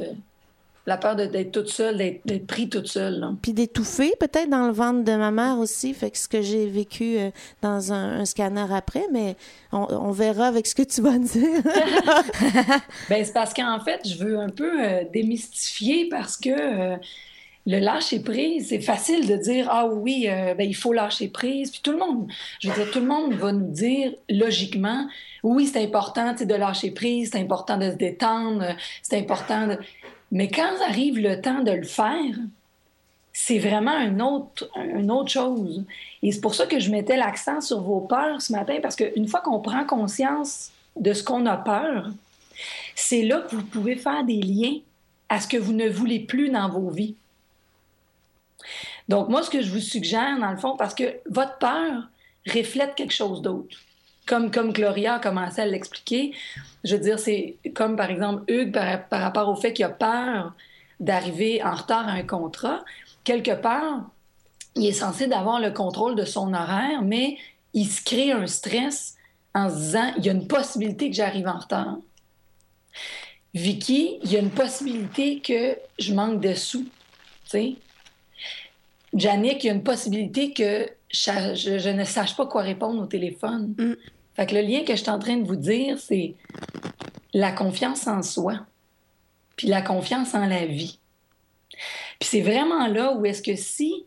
[0.86, 3.20] La peur d'être toute seule, d'être d'être pris toute seule.
[3.20, 3.32] là.
[3.42, 6.66] Puis d'étouffer peut-être dans le ventre de ma mère aussi, fait que ce que j'ai
[6.66, 7.30] vécu euh,
[7.60, 9.36] dans un, un scanner après, mais
[9.70, 11.62] on, on verra avec ce que tu vas dire.
[13.10, 16.96] Ben, c'est parce qu'en fait, je veux un peu euh, démystifier parce que euh,
[17.68, 21.70] le lâcher prise, c'est facile de dire ah oui, euh, ben, il faut lâcher prise.
[21.70, 22.26] Puis tout le monde,
[22.60, 25.06] je veux dire, tout le monde va nous dire logiquement
[25.42, 28.64] oui, c'est important de lâcher prise, c'est important de se détendre,
[29.02, 29.78] c'est important de.
[30.32, 32.34] Mais quand arrive le temps de le faire,
[33.34, 35.84] c'est vraiment un autre, une autre chose.
[36.22, 39.28] Et c'est pour ça que je mettais l'accent sur vos peurs ce matin, parce qu'une
[39.28, 42.08] fois qu'on prend conscience de ce qu'on a peur,
[42.94, 44.78] c'est là que vous pouvez faire des liens
[45.28, 47.14] à ce que vous ne voulez plus dans vos vies.
[49.08, 52.08] Donc, moi, ce que je vous suggère, dans le fond, parce que votre peur
[52.46, 53.76] reflète quelque chose d'autre.
[54.26, 56.32] Comme, comme Gloria a commencé à l'expliquer,
[56.84, 59.88] je veux dire, c'est comme par exemple Hugues par, par rapport au fait qu'il a
[59.88, 60.52] peur
[61.00, 62.84] d'arriver en retard à un contrat.
[63.24, 64.02] Quelque part,
[64.74, 67.38] il est censé d'avoir le contrôle de son horaire, mais
[67.72, 69.16] il se crée un stress
[69.54, 71.96] en se disant il y a une possibilité que j'arrive en retard.
[73.54, 76.84] Vicky, il y a une possibilité que je manque de sous.
[76.84, 76.90] Tu
[77.46, 77.76] sais?
[79.14, 83.02] Jannick, il y a une possibilité que je, je- je ne sache pas quoi répondre
[83.02, 83.74] au téléphone.
[83.78, 83.92] Mm.
[84.34, 86.34] Fait que le lien que je suis en train de vous dire, c'est
[87.34, 88.60] la confiance en soi,
[89.56, 90.98] puis la confiance en la vie.
[92.18, 94.04] Puis c'est vraiment là où est-ce que si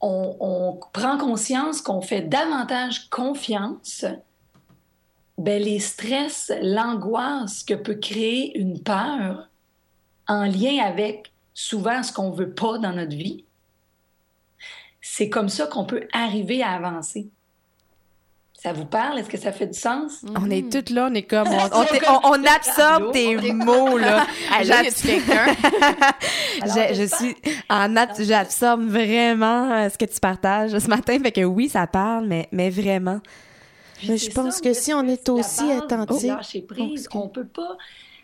[0.00, 4.04] on, on prend conscience qu'on fait davantage confiance,
[5.38, 9.48] ben les stress, l'angoisse que peut créer une peur
[10.28, 13.44] en lien avec souvent ce qu'on veut pas dans notre vie,
[15.16, 17.28] c'est comme ça qu'on peut arriver à avancer.
[18.52, 19.18] Ça vous parle?
[19.18, 20.22] Est-ce que ça fait du sens?
[20.34, 21.48] On est toutes là, on est comme.
[21.48, 24.26] On, on, t'est- on- on absorbe tes mots, là.
[24.62, 25.46] Quelqu'un?
[26.66, 27.34] je, je suis
[27.70, 31.18] en j'absorbe vraiment euh, ce que tu partages ce matin.
[31.22, 33.20] Fait que oui, ça parle, mais, mais vraiment.
[33.96, 36.36] Puis Mais je pense ça, que si on est aussi attentif-
[36.78, 37.76] Oh, on peut pas.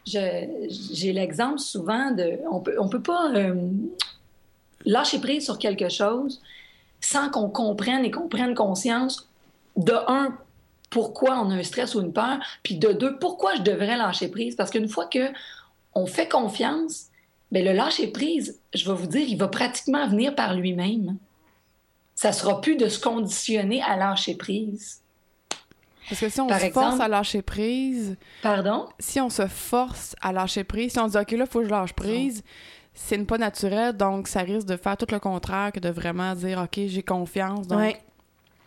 [0.05, 2.39] J'ai l'exemple souvent de.
[2.51, 3.55] On peut, on peut pas euh,
[4.85, 6.41] lâcher prise sur quelque chose
[7.03, 9.29] sans qu'on comprenne et qu'on prenne conscience
[9.77, 10.35] de un
[10.89, 14.29] pourquoi on a un stress ou une peur, puis de deux pourquoi je devrais lâcher
[14.29, 14.57] prise?
[14.57, 15.33] Parce qu'une fois que
[15.95, 17.07] on fait confiance,
[17.51, 21.17] ben le lâcher prise, je vais vous dire, il va pratiquement venir par lui-même.
[22.15, 25.01] Ça sera plus de se conditionner à lâcher prise.
[26.09, 28.87] Parce que si on Par se force à lâcher prise, Pardon?
[28.99, 31.61] si on se force à lâcher prise, si on se dit OK, là, il faut
[31.61, 32.43] que je lâche prise,
[32.95, 36.61] c'est pas naturel, donc ça risque de faire tout le contraire que de vraiment dire
[36.63, 37.67] OK, j'ai confiance.
[37.67, 38.01] Donc, Ouais.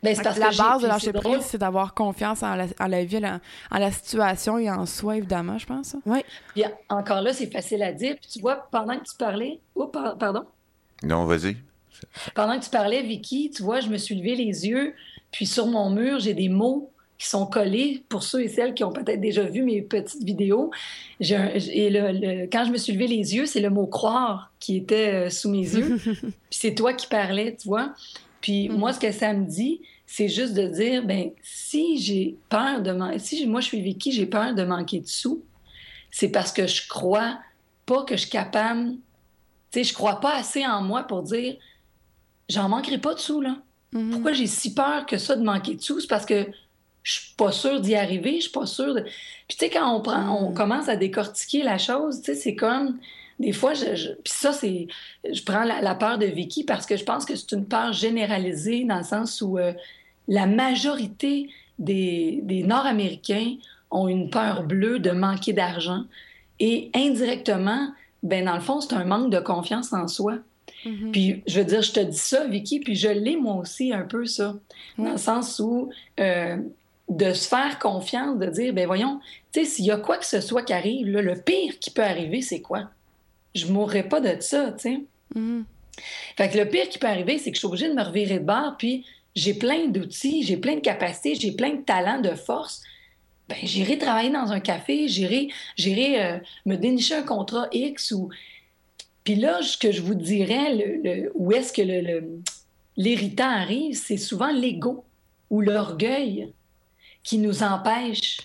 [0.03, 1.33] Ben, parce la que base de lâcher c'est drôle.
[1.37, 3.39] prise, c'est d'avoir confiance en la, en la vie, en la,
[3.71, 5.95] en la situation et en soi, évidemment, je pense.
[6.05, 6.19] Oui.
[6.53, 8.15] Puis encore là, c'est facile à dire.
[8.21, 10.43] Puis tu vois, pendant que tu parlais, oh, par- pardon,
[11.01, 11.57] Non, vas-y.
[12.35, 14.93] pendant que tu parlais, Vicky, tu vois, je me suis levé les yeux,
[15.31, 18.83] puis sur mon mur, j'ai des mots qui sont collés pour ceux et celles qui
[18.83, 20.71] ont peut-être déjà vu mes petites vidéos.
[21.21, 24.75] Et le- le- quand je me suis levé les yeux, c'est le mot croire qui
[24.77, 25.97] était euh, sous mes yeux.
[26.21, 27.93] Puis c'est toi qui parlais, tu vois.
[28.41, 32.81] Puis moi, ce que ça me dit, c'est juste de dire, ben si j'ai peur
[32.81, 35.41] de manquer, si moi je suis Vicky, j'ai peur de manquer de sous,
[36.11, 37.39] c'est parce que je crois
[37.85, 38.91] pas que je suis capable,
[39.71, 41.55] tu sais, je crois pas assez en moi pour dire,
[42.49, 43.57] j'en manquerai pas de sous, là.
[44.11, 46.01] Pourquoi j'ai si peur que ça de manquer de sous?
[46.01, 46.47] C'est parce que
[47.05, 49.01] je suis pas sûre d'y arriver, je suis pas sûre de...
[49.47, 52.55] Puis tu sais, quand on, prend, on commence à décortiquer la chose, tu sais, c'est
[52.55, 52.97] comme...
[53.37, 54.87] Des fois, je, je- puis ça, c'est...
[55.29, 57.93] Je prends la, la peur de Vicky parce que je pense que c'est une peur
[57.93, 59.73] généralisée dans le sens où euh,
[60.27, 63.55] la majorité des, des Nord-Américains
[63.91, 66.05] ont une peur bleue de manquer d'argent.
[66.59, 67.89] Et indirectement,
[68.23, 70.37] ben dans le fond, c'est un manque de confiance en soi.
[71.11, 74.03] Puis, je veux dire, je te dis ça, Vicky, puis je l'ai moi aussi un
[74.03, 74.55] peu, ça.
[74.97, 75.89] Dans le sens où
[76.19, 76.57] euh,
[77.09, 79.19] de se faire confiance, de dire, ben voyons,
[79.51, 81.91] tu sais, s'il y a quoi que ce soit qui arrive, là, le pire qui
[81.91, 82.89] peut arriver, c'est quoi?
[83.53, 84.99] Je mourrai pas de ça, tu sais.
[86.35, 88.39] Fait que le pire qui peut arriver, c'est que je suis obligée de me revirer
[88.39, 92.31] de bord, puis j'ai plein d'outils, j'ai plein de capacités, j'ai plein de talents, de
[92.35, 92.81] force.
[93.47, 98.29] Ben, j'irai travailler dans un café, j'irai, j'irai euh, me dénicher un contrat X ou.
[99.23, 102.39] Puis là, ce que je vous dirais, le, le- où est-ce que le-
[102.97, 105.05] l'irritant arrive, c'est souvent l'ego
[105.49, 106.51] ou l'orgueil
[107.25, 108.37] qui nous empêche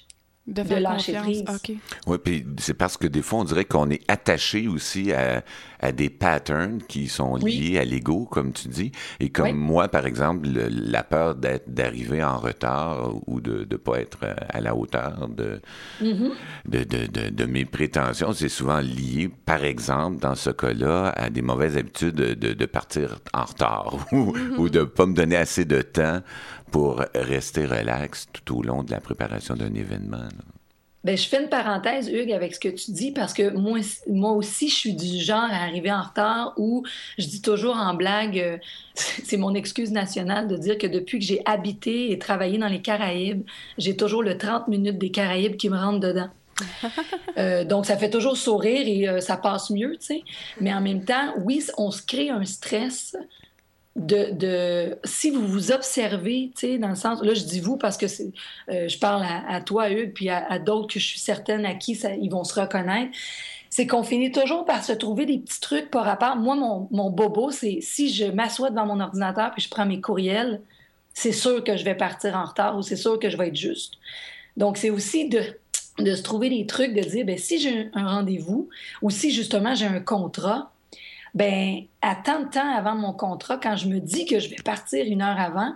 [0.46, 1.60] De de faire lâcher confiance.
[1.62, 1.78] prise.
[2.06, 5.44] Oui, puis c'est parce que des fois, on dirait qu'on est attaché aussi à,
[5.80, 7.56] à des patterns qui sont Oui.
[7.58, 8.92] liés à l'ego, comme tu dis.
[9.18, 9.52] Et comme Oui.
[9.54, 14.18] moi, par exemple, le- la peur d'être- d'arriver en retard ou de ne pas être
[14.24, 15.60] euh, à la hauteur de,
[16.02, 16.30] Mm-hmm.
[16.68, 21.30] de, de, de, de mes prétentions, c'est souvent lié, par exemple, dans ce cas-là, à
[21.30, 25.82] des mauvaises habitudes de, partir en retard ou, ou de pas me donner assez de
[25.82, 26.20] temps
[26.70, 30.18] pour rester relax tout au long de la préparation d'un événement.
[30.18, 30.59] là.
[31.02, 34.32] Ben, je fais une parenthèse, Hugues, avec ce que tu dis, parce que moi, moi
[34.32, 36.84] aussi, je suis du genre à arriver en retard ou
[37.16, 38.58] je dis toujours en blague, euh,
[38.94, 42.82] c'est mon excuse nationale de dire que depuis que j'ai habité et travaillé dans les
[42.82, 43.44] Caraïbes,
[43.78, 46.28] j'ai toujours le 30 minutes des Caraïbes qui me rentrent dedans.
[47.38, 50.22] Euh, donc, ça fait toujours sourire et euh, ça passe mieux, tu sais.
[50.60, 53.16] Mais en même temps, oui, on se crée un stress
[53.96, 57.96] de, si vous vous observez, tu sais, dans le sens, là je dis vous parce
[57.96, 61.66] que euh, je parle à, à toi Hugues, puis à, d'autres que je suis certaine
[61.66, 63.10] à qui ils vont se reconnaître,
[63.68, 66.36] c'est qu'on finit toujours par se trouver des petits trucs par rapport.
[66.36, 70.00] Moi, mon, mon bobo, c'est si je m'assois devant mon ordinateur puis je prends mes
[70.00, 70.60] courriels,
[71.14, 73.56] c'est sûr que je vais partir en retard ou c'est sûr que je vais être
[73.56, 73.94] juste.
[74.56, 75.42] Donc, c'est aussi de,
[75.98, 78.68] de se trouver des trucs, de dire, ben si j'ai un rendez-vous
[79.02, 80.72] ou si justement j'ai un contrat,
[81.34, 84.62] ben à tant de temps avant mon contrat, quand je me dis que je vais
[84.64, 85.74] partir une heure avant,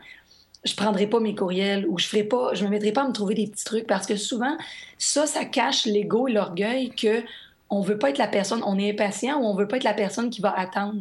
[0.64, 3.12] je prendrai pas mes courriels ou je ferai pas, je me mettrai pas à me
[3.12, 4.56] trouver des petits trucs parce que souvent
[4.98, 7.22] ça, ça cache l'ego et l'orgueil que
[7.70, 9.94] on veut pas être la personne, on est impatient ou on veut pas être la
[9.94, 11.00] personne qui va attendre.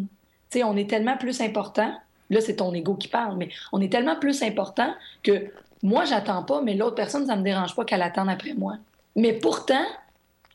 [0.49, 1.93] Tu sais, on est tellement plus important.
[2.29, 5.51] Là, c'est ton ego qui parle, mais on est tellement plus important que
[5.83, 8.77] moi, j'attends pas, mais l'autre personne, ça me dérange pas qu'elle attende après moi.
[9.15, 9.85] Mais pourtant,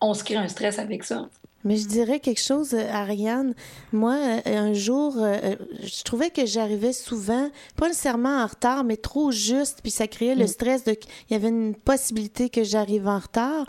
[0.01, 1.29] on se crée un stress avec ça.
[1.65, 3.55] Mais je dirais quelque chose, euh, Ariane.
[3.93, 8.97] Moi, euh, un jour, euh, je trouvais que j'arrivais souvent, pas nécessairement en retard, mais
[8.97, 13.09] trop juste, puis ça créait le stress de qu'il y avait une possibilité que j'arrive
[13.09, 13.67] en retard.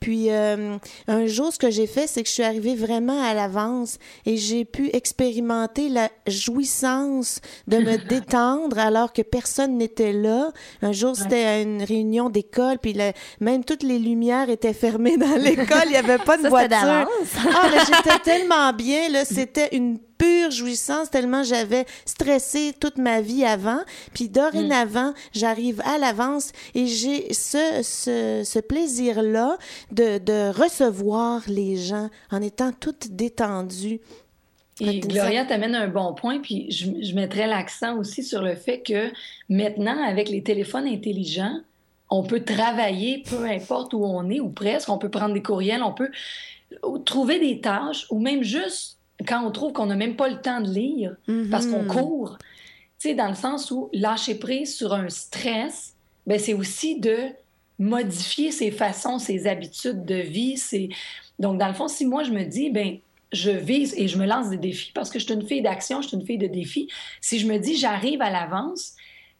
[0.00, 0.76] Puis euh,
[1.08, 4.36] un jour, ce que j'ai fait, c'est que je suis arrivée vraiment à l'avance et
[4.36, 10.52] j'ai pu expérimenter la jouissance de me détendre alors que personne n'était là.
[10.82, 12.96] Un jour, c'était à une réunion d'école, puis
[13.40, 17.08] même toutes les lumières étaient fermées dans l'école, il n'y avait pas de Ça, voiture.
[17.54, 19.24] Ah, mais j'étais tellement bien, là.
[19.24, 23.80] C'était une pure jouissance, tellement j'avais stressé toute ma vie avant.
[24.14, 29.56] Puis dorénavant, j'arrive à l'avance et j'ai ce, ce, ce plaisir-là
[29.90, 34.00] de, de recevoir les gens en étant toute détendue.
[34.80, 38.80] Et Gloria t'amène un bon point, puis je, je mettrais l'accent aussi sur le fait
[38.80, 39.12] que
[39.48, 41.60] maintenant, avec les téléphones intelligents,
[42.10, 45.82] on peut travailler peu importe où on est, ou presque, on peut prendre des courriels,
[45.82, 46.10] on peut
[47.04, 50.60] trouver des tâches, ou même juste quand on trouve qu'on n'a même pas le temps
[50.60, 51.16] de lire,
[51.50, 52.38] parce qu'on court.
[52.98, 55.94] Tu sais, dans le sens où lâcher prise sur un stress,
[56.26, 57.16] ben c'est aussi de
[57.78, 60.56] modifier ses façons, ses habitudes de vie.
[60.56, 60.88] ses-
[61.38, 62.98] Donc, dans le fond, si moi, je me dis, ben
[63.32, 66.02] je vise et je me lance des défis parce que je suis une fille d'action,
[66.02, 66.88] je suis une fille de défi.
[67.20, 68.92] Si je me dis, j'arrive à l'avance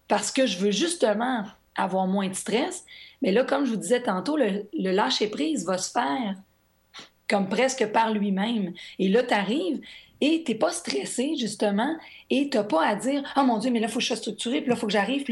[0.08, 1.44] parce que je veux justement
[1.76, 2.84] avoir moins de stress,
[3.20, 6.34] mais là, comme je vous disais tantôt, le, le lâcher-prise va se faire
[7.32, 8.74] comme presque par lui-même.
[8.98, 9.80] Et là, tu arrives
[10.20, 11.96] et tu pas stressé, justement,
[12.30, 14.16] et tu pas à dire, oh mon Dieu, mais là, il faut que je sois
[14.16, 15.24] structuré, puis là, il faut que j'arrive,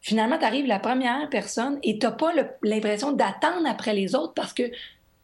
[0.00, 4.34] finalement, tu arrives la première personne et tu n'as pas l'impression d'attendre après les autres
[4.34, 4.64] parce que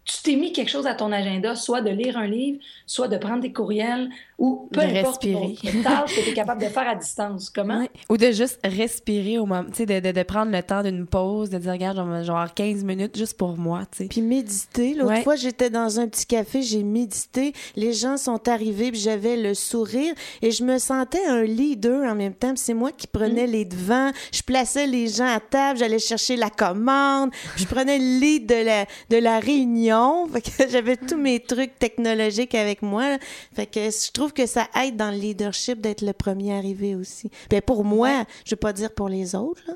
[0.08, 3.18] tu t'es mis quelque chose à ton agenda, soit de lire un livre, soit de
[3.18, 5.82] prendre des courriels ou peu De importe respirer.
[5.82, 7.50] tâche que tu es capable de faire à distance.
[7.50, 7.86] Comment?
[8.08, 11.06] Ou de juste respirer au moment, tu sais, de, de, de prendre le temps d'une
[11.06, 14.04] pause, de dire, regarde, genre, genre 15 minutes juste pour moi, tu sais.
[14.08, 14.94] Puis méditer.
[14.94, 15.22] L'autre Ouais.
[15.22, 17.52] fois, j'étais dans un petit café, j'ai médité.
[17.76, 22.14] Les gens sont arrivés, puis j'avais le sourire et je me sentais un leader en
[22.14, 22.50] même temps.
[22.54, 23.50] Puis c'est moi qui prenais Mm.
[23.50, 24.10] les devants.
[24.32, 27.30] Je plaçais les gens à table, j'allais chercher la commande.
[27.56, 29.97] Je prenais le lead de la, de la réunion.
[30.32, 33.10] Fait que j'avais tous mes trucs technologiques avec moi.
[33.10, 33.18] là.
[33.54, 37.30] Fait que je trouve que ça aide dans le leadership d'être le premier arrivé aussi.
[37.50, 39.62] Ben pour moi, je veux pas dire pour les autres.
[39.66, 39.74] là.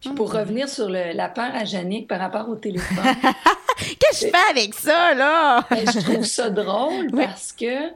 [0.00, 2.98] Puis pour revenir sur le- la peur à Jannick par rapport au téléphone,
[3.78, 5.64] Qu'est-ce que je fais avec ça, là?
[5.70, 7.90] ben, je trouve ça drôle parce que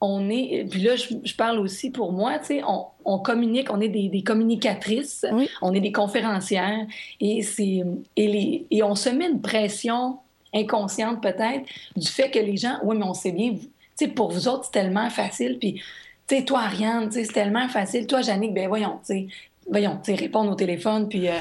[0.00, 0.66] on est.
[0.70, 3.88] Puis là, je, je parle aussi pour moi, tu sais, on, on communique, on est
[3.88, 5.48] des, des communicatrices, Oui.
[5.62, 6.86] on est des conférencières
[7.20, 7.82] et, c'est,
[8.16, 10.18] et, les, et on se met une pression
[10.54, 11.64] inconsciente peut-être
[11.96, 13.54] du fait que les gens, oui, mais on sait bien,
[13.98, 15.58] tu pour vous autres, c'est tellement facile.
[15.58, 15.74] Puis,
[16.26, 18.06] tu sais, toi, Ariane, c'est tellement facile.
[18.06, 19.26] Toi, Jannick, ben voyons, tu sais,
[19.68, 21.38] voyons, tu répondre au téléphone, puis, euh,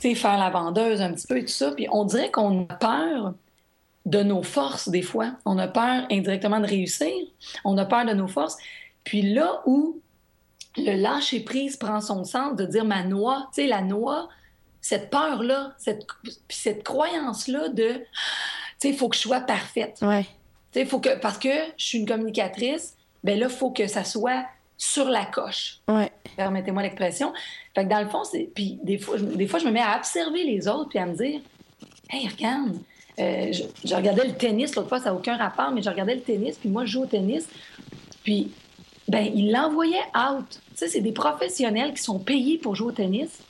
[0.00, 1.72] tu sais, faire la vendeuse un petit peu et tout ça.
[1.72, 3.34] Puis on dirait qu'on a peur
[4.06, 5.32] de nos forces des fois.
[5.44, 7.12] On a peur indirectement de réussir.
[7.64, 8.56] On a peur de nos forces.
[9.04, 10.00] Puis là où
[10.76, 14.28] le lâcher prise prend son sens, de dire ma noix, tu sais, la noix,
[14.88, 16.06] cette peur-là, cette,
[16.48, 18.00] cette croyance-là de, tu
[18.78, 19.98] sais, il faut que je sois parfaite.
[20.00, 20.22] Ouais.
[20.72, 23.86] Tu sais, faut que, parce que je suis une communicatrice, ben là, il faut que
[23.86, 24.46] ça soit
[24.78, 26.10] sur la coche Ouais.
[26.36, 27.34] permettez-moi l'expression.
[27.74, 28.48] Fait que dans le fond, c'est.
[28.54, 31.04] Puis des fois, je, des fois, je me mets à observer les autres puis à
[31.04, 31.40] me dire
[32.08, 32.78] Hey, regarde,
[33.18, 36.14] euh, je, je regardais le tennis l'autre fois, ça n'a aucun rapport, mais je regardais
[36.14, 37.46] le tennis, puis moi, je joue au tennis.
[38.24, 38.50] Puis,
[39.06, 40.46] ben, ils l'envoyaient out.
[40.48, 43.42] Tu sais, c'est des professionnels qui sont payés pour jouer au tennis.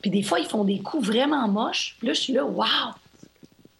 [0.00, 1.96] Puis des fois, ils font des coups vraiment moches.
[1.98, 2.64] Puis là, je suis là, wow!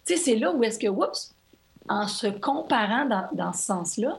[0.05, 1.35] Tu sais, c'est là où est-ce que, oups,
[1.89, 4.19] en se comparant dans, dans ce sens-là,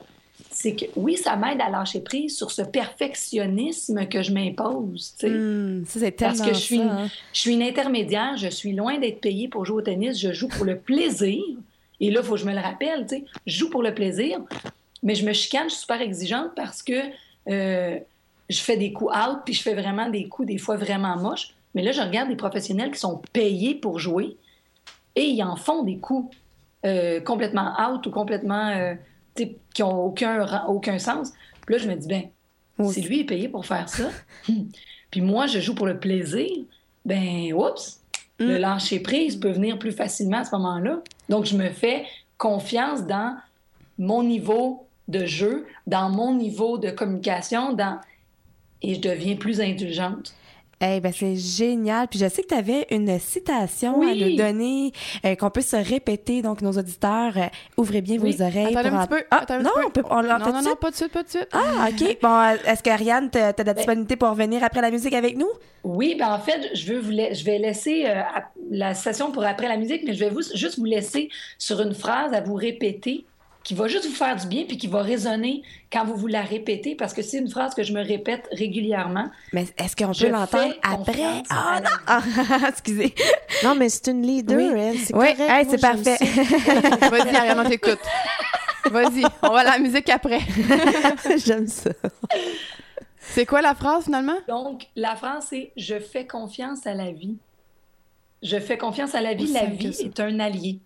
[0.50, 5.14] c'est que oui, ça m'aide à lâcher prise sur ce perfectionnisme que je m'impose.
[5.22, 7.08] Hmm, ça, c'est tellement Parce que je suis, ça, hein.
[7.32, 10.48] je suis une intermédiaire, je suis loin d'être payée pour jouer au tennis, je joue
[10.48, 11.42] pour le plaisir.
[12.00, 13.92] Et là, il faut que je me le rappelle, tu sais, je joue pour le
[13.92, 14.40] plaisir,
[15.02, 17.00] mais je me chicane, je suis super exigeante parce que
[17.48, 17.98] euh,
[18.48, 21.54] je fais des coups out, puis je fais vraiment des coups des fois vraiment moches.
[21.74, 24.36] Mais là, je regarde des professionnels qui sont payés pour jouer
[25.16, 26.34] et ils en font des coups
[26.86, 28.94] euh, complètement out ou complètement euh,
[29.74, 31.32] qui ont aucun, aucun sens.
[31.66, 32.22] Puis là, je me dis, ben,
[32.90, 34.10] si lui est payé pour faire ça,
[35.10, 36.48] puis moi, je joue pour le plaisir,
[37.04, 38.00] ben, oups,
[38.38, 38.60] le Mm.
[38.60, 41.00] lâcher prise peut venir plus facilement à ce moment-là.
[41.28, 42.04] Donc, je me fais
[42.36, 43.36] confiance dans
[43.98, 47.98] mon niveau de jeu, dans mon niveau de communication, dans...
[48.82, 50.34] et je deviens plus indulgente.
[50.80, 52.06] Eh ben c'est génial.
[52.08, 54.92] Puis je sais que tu avais une citation à nous donner,
[55.24, 56.40] euh, qu'on peut se répéter.
[56.42, 58.32] Donc, nos auditeurs, euh, ouvrez bien Oui.
[58.36, 58.76] vos oreilles.
[58.76, 59.24] Attendez pour un en- petit peu.
[59.30, 60.02] Ah, attends un non, petit on, peu.
[60.02, 61.48] peut, on Non, non, de non, pas de suite, pas de suite.
[61.52, 62.18] Ah, OK.
[62.22, 65.36] Bon, euh, est-ce qu'Ariane, t'as t'as de la disponibilité pour venir après la musique avec
[65.36, 65.48] nous?
[65.84, 68.22] Oui, ben en fait, je, veux vous la- je vais laisser euh,
[68.70, 71.94] la session pour après la musique, mais je vais vous, juste vous laisser sur une
[71.94, 73.24] phrase à vous répéter
[73.64, 76.40] qui va juste vous faire du bien puis qui va résonner quand vous vous la
[76.42, 79.28] répétez parce que c'est une phrase que je me répète régulièrement.
[79.52, 81.42] Mais est-ce qu'on peut l'entendre après?
[81.50, 81.90] Ah, non!
[82.06, 82.22] Ah,
[82.68, 83.14] excusez.
[83.64, 84.80] Non, mais c'est une leader, Oui.
[84.80, 84.98] elle.
[84.98, 85.40] C'est Oui, correct.
[85.50, 86.16] hey, Moi, c'est parfait.
[87.10, 87.98] Vas-y, Ariane, on t'écoute.
[88.90, 90.40] Vas-y, on va à la musique après.
[91.44, 91.90] J'aime ça.
[93.18, 94.38] C'est quoi la phrase finalement?
[94.48, 97.36] Donc, la phrase, c'est Je fais confiance à la vie.
[98.42, 99.44] Je fais confiance à la vie.
[99.44, 100.78] Aussi La vie est un allié.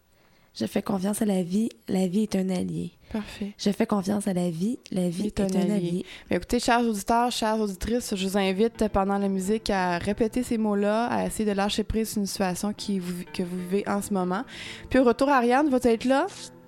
[0.54, 1.70] Je fais confiance à la vie.
[1.88, 2.92] La vie est un allié.
[3.10, 3.52] Parfait.
[3.58, 4.78] Je fais confiance à la vie.
[4.90, 6.04] La vie est, un, allié.
[6.30, 10.58] Mais écoutez, chers auditeurs, chères auditrices, je vous invite pendant la musique à répéter ces
[10.58, 14.02] mots-là, à essayer de lâcher prise sur une situation qui vous- que vous vivez en
[14.02, 14.42] ce moment.
[14.90, 16.26] Puis au retour, Ariane, vas-tu être là?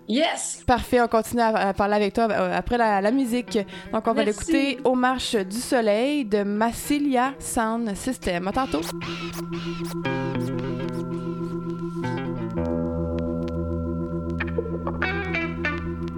[0.09, 0.62] Yes!
[0.66, 3.59] Parfait, on continue à, à parler avec toi euh, après la, la musique.
[3.93, 8.49] Donc, on va l'écouter Aux Marches du Soleil de Massilia Sound System.
[8.49, 8.80] À tantôt.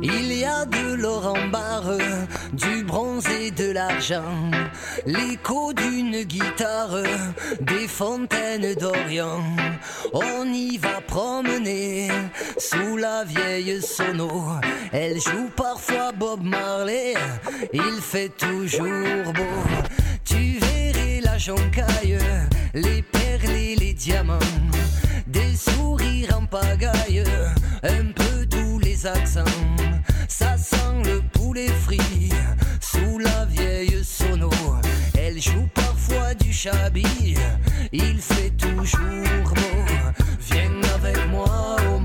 [0.03, 1.97] Il y a de l'or en barre,
[2.53, 4.51] du bronze et de l'argent,
[5.07, 7.03] l'écho d'une guitare,
[7.61, 9.42] des fontaines d'Orient.
[10.12, 12.11] On y va promener
[12.59, 14.30] sous la vieille sono.
[14.92, 17.14] Elle joue parfois Bob Marley,
[17.72, 19.62] il fait toujours beau.
[20.24, 22.18] Tu verrais la joncaille,
[22.74, 24.38] les perles et les diamants,
[25.26, 27.24] des sourires en pagaille,
[27.82, 28.36] un peu
[28.97, 32.30] Ça sent le poulet frit
[32.80, 34.51] sous la vieille sono.
[35.18, 37.05] Elle joue parfois du Chabi,
[37.92, 39.09] il fait toujours
[39.55, 39.84] beau.
[40.51, 42.01] Viens avec moi au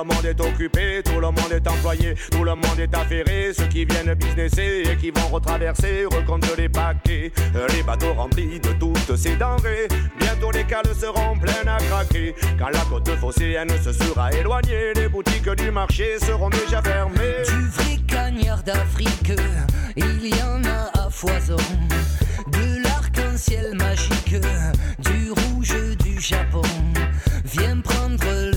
[0.00, 3.52] le monde est occupé, tout le monde est employé, tout le monde est affairé.
[3.52, 7.32] Ceux qui viennent businesser et qui vont retraverser recomptent les paquets,
[7.74, 9.88] les bateaux remplis de toutes ces denrées.
[10.18, 12.34] Bientôt les cales seront pleines à craquer.
[12.58, 17.42] Quand la côte phocéenne se sera éloignée, les boutiques du marché seront déjà fermées.
[17.46, 19.32] Du vrai cagnard d'Afrique,
[19.96, 21.56] il y en a à foison.
[22.46, 24.36] De l'arc-en-ciel magique,
[24.98, 26.62] du rouge du Japon.
[27.44, 28.49] Viens prendre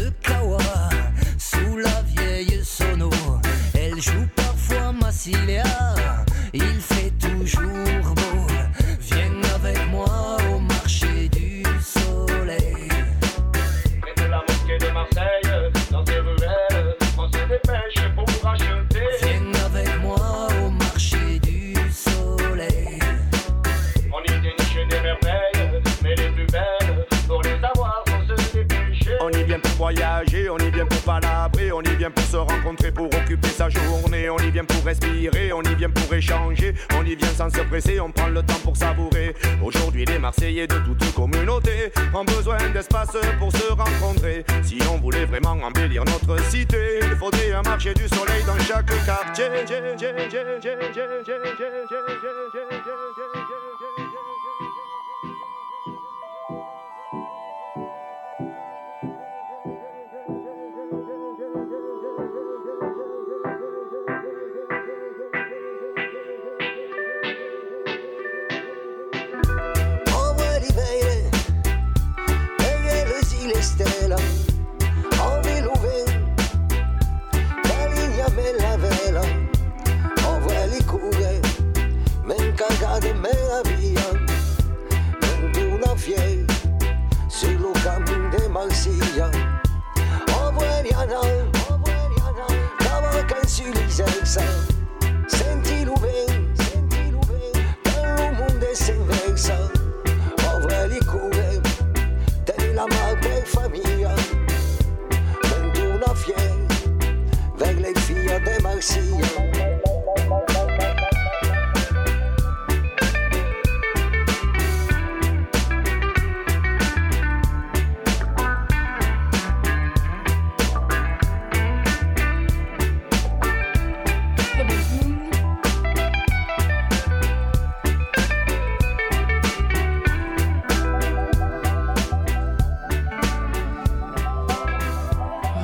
[47.84, 48.23] marché du soleil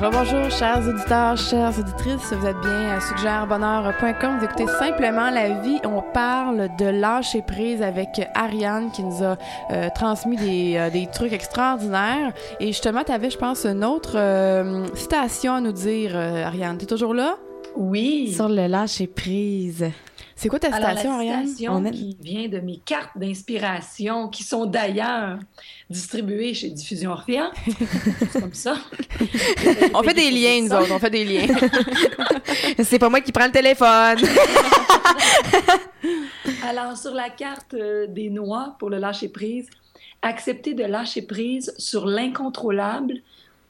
[0.00, 2.32] Rebonjour, chers auditeurs, chères auditrices.
[2.32, 4.38] Vous êtes bien à suggèrebonheur.com.
[4.38, 5.78] Vous écoutez simplement la vie.
[5.84, 9.36] On parle de lâcher prise avec Ariane qui nous a
[9.70, 12.32] euh, transmis des, euh, des trucs extraordinaires.
[12.60, 16.78] Et justement, tu avais, je pense, une autre euh, citation à nous dire, euh, Ariane.
[16.78, 17.36] Tu es toujours là?
[17.76, 18.32] Oui.
[18.34, 19.84] Sur le lâcher prise.
[20.40, 21.46] C'est quoi ta Alors, citation, la Ariane?
[21.46, 25.38] citation est- qui vient de mes cartes d'inspiration, qui sont d'ailleurs
[25.90, 27.50] distribuées chez Diffusion Orphéan.
[28.32, 28.76] C'est comme ça.
[29.94, 30.92] On fait des liens, nous autres.
[30.94, 31.46] On fait des liens.
[32.82, 34.16] C'est pas moi qui prends le téléphone.
[36.66, 39.68] Alors, sur la carte euh, des noix pour le lâcher-prise,
[40.22, 43.12] accepter de lâcher prise sur l'incontrôlable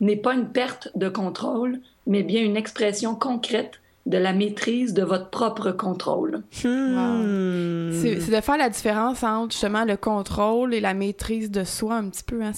[0.01, 5.03] n'est pas une perte de contrôle, mais bien une expression concrète de la maîtrise de
[5.03, 6.43] votre propre contrôle.
[6.65, 7.91] Hmm.
[7.93, 11.97] C'est c'est de faire la différence entre justement le contrôle et la maîtrise de soi
[11.97, 12.43] un petit peu.
[12.43, 12.53] Hein.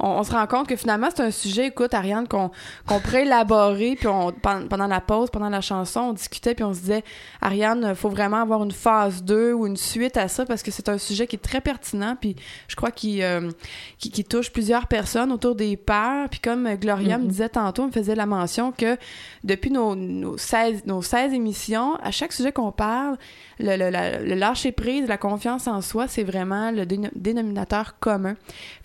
[0.00, 2.50] On, on se rend compte que finalement c'est un sujet, écoute Ariane, qu'on
[2.86, 3.96] qu'on pourrait élaborer.
[3.96, 7.04] Puis on, pen- pendant la pause, pendant la chanson, on discutait puis on se disait,
[7.42, 10.88] Ariane, faut vraiment avoir une phase 2 ou une suite à ça parce que c'est
[10.88, 12.16] un sujet qui est très pertinent.
[12.18, 12.34] Puis
[12.68, 13.50] je crois qu'il euh,
[13.98, 16.30] qui, qui touche plusieurs personnes autour des peurs.
[16.30, 18.96] Puis comme Gloria me disait tantôt, me faisait la mention que
[19.44, 23.16] depuis nos, nos, 16, nos 16 émissions, à chaque sujet qu'on parle,
[23.58, 27.98] le, le, la- le lâcher prise, la confiance en soi, c'est vraiment le déno- dénominateur
[28.00, 28.34] commun.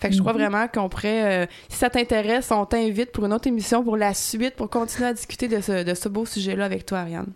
[0.00, 3.32] Fait que je crois vraiment qu'on pourrait, euh, si ça t'intéresse, on t'invite pour une
[3.32, 6.64] autre émission, pour la suite, pour continuer à discuter de ce, de ce beau sujet-là
[6.64, 7.32] avec toi, Ariane.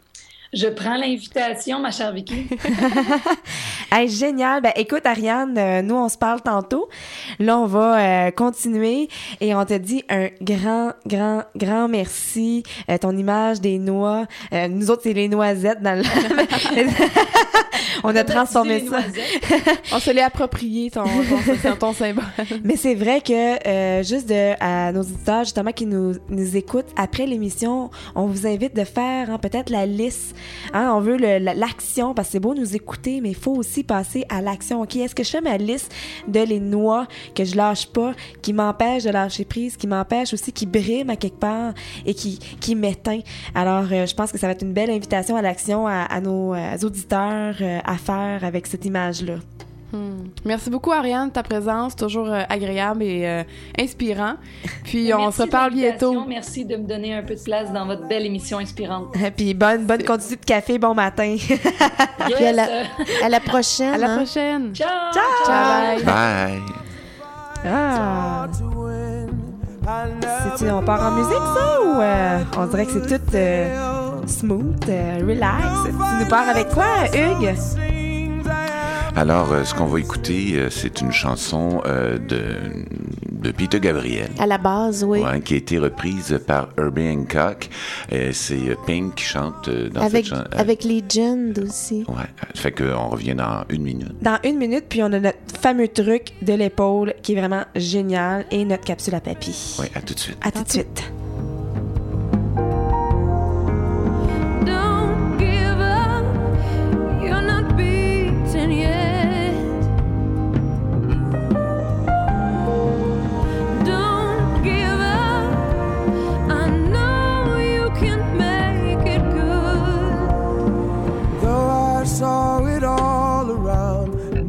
[0.52, 2.46] Je prends l'invitation, ma chère Vicky.
[3.94, 4.62] Hey, génial.
[4.62, 6.88] Ben, écoute, Ariane, euh, nous, on se parle tantôt.
[7.38, 12.62] Là, on va euh, continuer et on te dit un grand, grand, grand merci.
[12.88, 14.24] Euh, ton image des noix.
[14.54, 16.04] euh, nous autres, c'est les noisettes dans le...
[18.04, 19.00] on a transformé ça.
[19.92, 22.24] On se l'est approprié, ton, ton, ton symbole.
[22.64, 26.90] Mais c'est vrai que euh, juste de, à nos auditeurs justement qui nous, nous écoutent
[26.96, 30.34] après l'émission, on vous invite de faire hein, peut-être la liste.
[30.72, 34.24] Hein, on veut l'action parce que c'est beau nous écouter, mais il faut aussi passer
[34.28, 34.82] à l'action.
[34.82, 35.92] Ok, est-ce que je fais ma liste
[36.28, 38.12] de les noix que je lâche pas,
[38.42, 41.74] qui m'empêchent de lâcher prise, qui m'empêchent aussi, qui briment à quelque part
[42.06, 43.20] et qui qui m'éteint.
[43.54, 46.20] Alors euh, je pense que ça va être une belle invitation à l'action à, à
[46.20, 49.34] nos euh, auditeurs euh, à faire avec cette image là.
[49.92, 50.28] Hmm.
[50.44, 53.42] Merci beaucoup, Ariane, de ta présence, toujours euh, agréable et euh,
[53.78, 54.34] inspirant.
[54.84, 56.12] Puis on se de parle l'invitation.
[56.12, 56.28] bientôt.
[56.28, 59.14] Merci de me donner un peu de place dans votre belle émission inspirante.
[59.36, 61.36] Puis bonne bonne quantité de café, bon matin.
[61.36, 61.46] Yes.
[62.26, 62.66] Puis à la,
[63.22, 63.94] à la prochaine.
[63.94, 64.16] À la hein.
[64.16, 64.74] prochaine.
[64.74, 65.12] Ciao.
[65.12, 65.96] Ciao.
[65.96, 66.04] Bye.
[66.04, 66.62] Bye!
[67.64, 68.48] Ah!
[69.84, 75.18] On part en musique, ça, ou euh, on dirait que c'est tout euh, smooth, euh,
[75.26, 75.64] relax?
[75.84, 77.54] Tu nous pars avec quoi, Hugues?
[79.14, 82.86] Alors, euh, ce qu'on va écouter, euh, c'est une chanson euh, de,
[83.30, 84.30] de Peter Gabriel.
[84.38, 85.20] À la base, oui.
[85.20, 87.68] ouais, qui a été reprise par Herbie Hancock.
[88.32, 90.48] C'est Pink qui chante dans avec, cette chanson.
[90.56, 92.04] avec Legend aussi.
[92.08, 94.22] Ouais, fait qu'on revient dans une minute.
[94.22, 98.46] Dans une minute, puis on a notre fameux truc de l'épaule qui est vraiment génial
[98.50, 99.76] et notre capsule à papy.
[99.78, 100.38] Ouais, à tout de suite.
[100.40, 101.12] À tout de suite.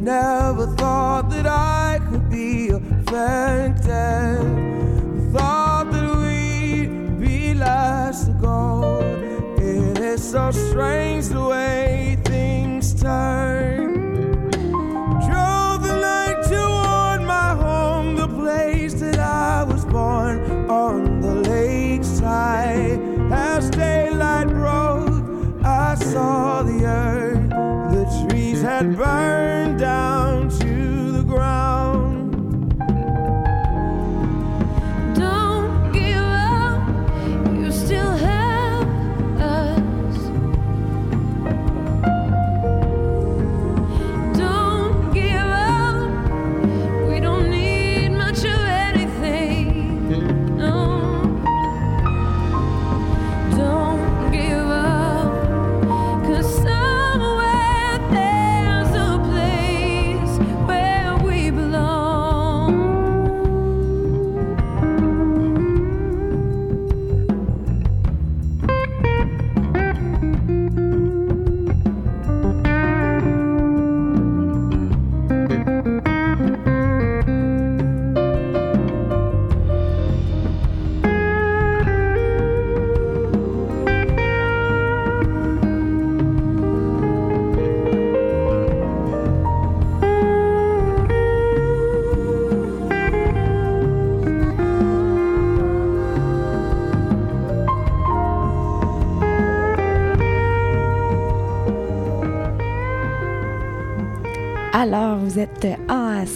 [0.04, 3.86] Never thought that I could be affected.
[5.32, 9.00] Thought that we'd be last to go.
[9.56, 14.50] It is so strange the way things turn.
[15.26, 23.00] Drove the night toward my home, the place that I was born on the lakeside.
[23.32, 27.48] As daylight broke, I saw the earth.
[27.94, 29.33] The trees had burned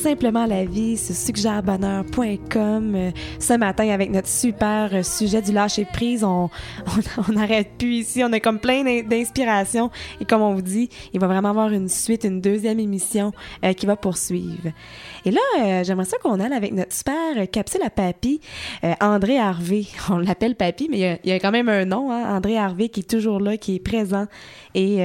[0.08, 6.24] Simplement la vie sur suggèrebonheur.com euh, ce matin avec notre super sujet du lâcher prise.
[6.24, 6.48] On
[6.86, 8.22] on on n'arrête plus ici.
[8.24, 9.90] On a comme plein d'in- d'inspiration.
[10.20, 13.32] Et comme on vous dit, il va vraiment avoir une suite, une deuxième émission
[13.64, 14.70] euh, qui va poursuivre.
[15.24, 18.40] Et là, euh, j'aimerais ça qu'on aille avec notre super capsule à papy,
[18.84, 19.84] euh, André Harvey.
[20.10, 23.00] On l'appelle papy, mais il y, a, quand même un nom, hein, André Harvey, qui
[23.00, 24.26] est toujours là, qui est présent.
[24.74, 24.96] Et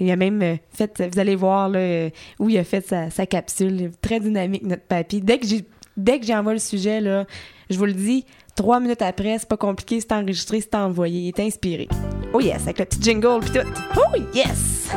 [0.00, 2.08] il a même fait, vous allez voir là,
[2.38, 3.90] où il a fait sa, sa capsule.
[4.02, 5.20] Très dynamique, notre papy.
[5.20, 5.64] Dès que j'ai
[5.96, 7.26] dès j'envoie le sujet, là,
[7.70, 8.24] je vous le dis,
[8.56, 11.88] trois minutes après, c'est pas compliqué, c'est enregistré, c'est envoyé, il est inspiré.
[12.32, 13.66] Oh yes, avec le petit jingle pis tout.
[13.96, 14.90] Oh yes!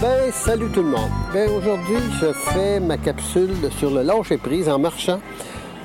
[0.00, 1.10] Ben, salut tout le monde.
[1.32, 5.20] Ben, aujourd'hui, je fais ma capsule sur le lâcher prise en marchant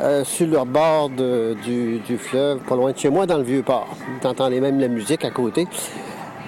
[0.04, 3.88] euh, sur le bord du, fleuve, pas loin de chez moi, dans le Vieux-Port.
[4.22, 5.66] Vous entendez même la musique à côté.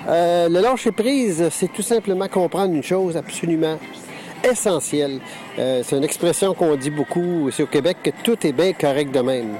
[0.09, 3.79] Euh, le lâcher prise, c'est tout simplement comprendre une chose absolument
[4.43, 5.19] essentiel.
[5.57, 9.13] Euh, c'est une expression qu'on dit beaucoup ici au Québec, que tout est bien correct
[9.13, 9.55] de même.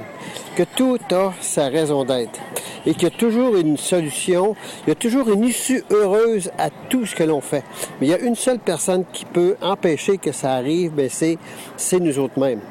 [0.57, 2.39] Que tout a sa raison d'être.
[2.85, 6.69] Et qu'il y a toujours une solution, il y a toujours une issue heureuse à
[6.69, 7.63] tout ce que l'on fait.
[8.01, 11.99] Mais il y a une seule personne qui peut empêcher que ça arrive, ben c'est
[11.99, 12.61] nous autres mêmes.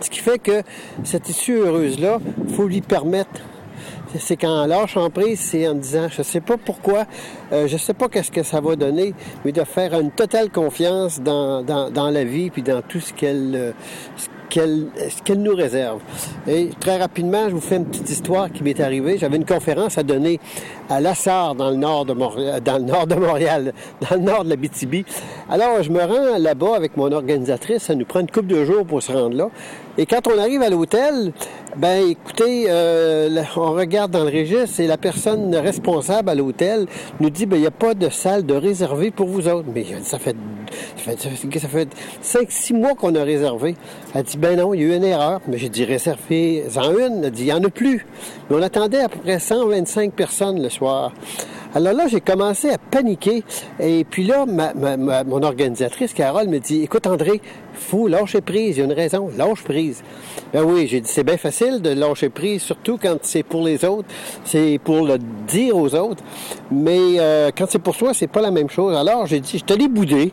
[0.00, 0.62] Ce qui fait que
[1.04, 2.18] cette issue heureuse-là,
[2.54, 3.40] faut lui permettre
[4.18, 7.04] c'est quand on lâche en prise, c'est en disant, je sais pas pourquoi,
[7.52, 11.20] euh, je sais pas qu'est-ce que ça va donner, mais de faire une totale confiance
[11.20, 13.72] dans, dans, la vie puis dans tout ce qu'elle euh,
[14.50, 16.00] ce qu'elle nous réserve.
[16.48, 19.16] Et très rapidement, je vous fais une petite histoire qui m'est arrivée.
[19.18, 20.40] J'avais une conférence à donner
[20.88, 23.72] à Lassar dans le nord de Montréal, dans le nord de Montréal,
[24.08, 25.06] dans le nord de la BTB.
[25.48, 27.84] Alors, je me rends là-bas avec mon organisatrice.
[27.84, 29.50] Ça nous prend une couple de jours pour se rendre là.
[29.98, 31.32] Et quand on arrive à l'hôtel,
[31.76, 36.86] ben écoutez, euh, on regarde dans le registre et la personne responsable à l'hôtel
[37.18, 39.68] nous dit ben il n'y a pas de salle de réservée pour vous autres.
[39.74, 40.36] Mais ça fait
[40.96, 41.88] ça fait, ça fait
[42.22, 43.74] 5-6 mois qu'on a réservé.
[44.14, 45.40] Elle dit ben non, il y a eu une erreur.
[45.48, 47.24] Mais j'ai dit réservez en une.
[47.24, 48.06] Elle dit il n'y en a plus.
[48.48, 51.12] Mais on attendait à peu près 125 personnes le soir.
[51.74, 53.44] Alors là, j'ai commencé à paniquer.
[53.78, 57.40] Et puis là, ma, ma, ma- mon organisatrice, Carole, me dit, écoute, André,
[57.74, 58.76] faut lâcher prise.
[58.76, 59.30] Il y a une raison.
[59.36, 60.02] Lâche prise.
[60.52, 63.84] Ben oui, j'ai dit, c'est bien facile de lâcher prise, surtout quand c'est pour les
[63.84, 64.08] autres.
[64.44, 66.22] C'est pour le dire aux autres.
[66.72, 68.96] Mais euh, quand c'est pour soi, c'est pas la même chose.
[68.96, 70.32] Alors, j'ai dit, je te l'ai boudé.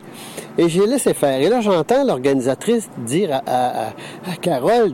[0.58, 1.40] Et j'ai laissé faire.
[1.40, 4.92] Et là, j'entends l'organisatrice dire à, à- à- Carole,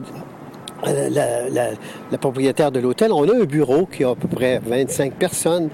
[0.84, 1.70] la, la- la-
[2.12, 5.70] la propriétaire de l'hôtel, on a un bureau qui a à peu près 25 personnes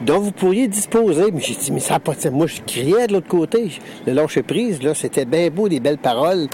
[0.00, 1.30] dont vous pourriez disposer.
[1.32, 2.32] Mais j'ai dit, mais ça n'a pas de sens.
[2.32, 3.70] Moi, je criais de l'autre côté.
[4.06, 6.48] Le lâcher prise, là, c'était bien beau, des belles paroles.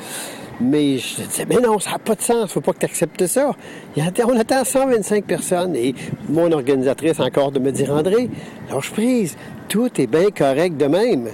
[0.61, 2.53] Mais je disais, mais non, ça n'a pas de sens.
[2.53, 3.51] Faut pas que tu acceptes ça.
[3.97, 5.75] On attend 125 personnes.
[5.75, 5.95] Et
[6.29, 8.31] mon organisatrice encore de me dire, André,
[8.71, 9.37] lâche prise.
[9.69, 11.31] Tout est bien correct de même.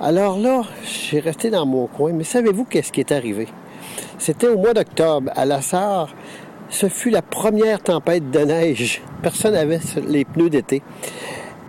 [0.00, 2.12] Alors là, j'ai resté dans mon coin.
[2.12, 3.48] Mais savez-vous qu'est-ce qui est arrivé?
[4.16, 6.14] C'était au mois d'octobre, à La Sarre.
[6.70, 9.02] Ce fut la première tempête de neige.
[9.22, 10.82] Personne n'avait les pneus d'été.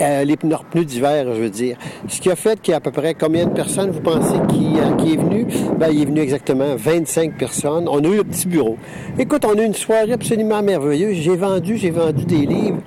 [0.01, 1.77] Euh, les pneus, pneus d'hiver, je veux dire.
[2.07, 4.35] Ce qui a fait qu'il y a à peu près combien de personnes, vous pensez,
[4.49, 5.45] qui, euh, qui est venu?
[5.77, 7.87] Ben, il est venu exactement 25 personnes.
[7.89, 8.77] On a eu le petit bureau.
[9.17, 11.15] Écoute, on a eu une soirée absolument merveilleuse.
[11.15, 12.79] J'ai vendu, j'ai vendu des livres.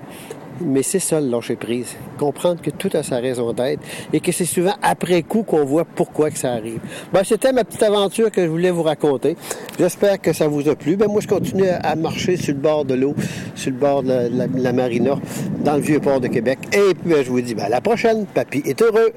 [0.64, 1.94] Mais c'est ça, le lâcher prise.
[2.18, 3.80] Comprendre que tout a sa raison d'être
[4.12, 6.80] et que c'est souvent après coup qu'on voit pourquoi que ça arrive.
[7.12, 9.36] Ben, c'était ma petite aventure que je voulais vous raconter.
[9.78, 10.96] J'espère que ça vous a plu.
[10.96, 13.14] Ben, moi, je continue à marcher sur le bord de l'eau,
[13.54, 15.18] sur le bord de la, la- marina,
[15.64, 16.58] dans le vieux port de Québec.
[16.72, 18.26] Et puis, ben, je vous dis, ben, à la prochaine.
[18.32, 19.12] Papy est heureux.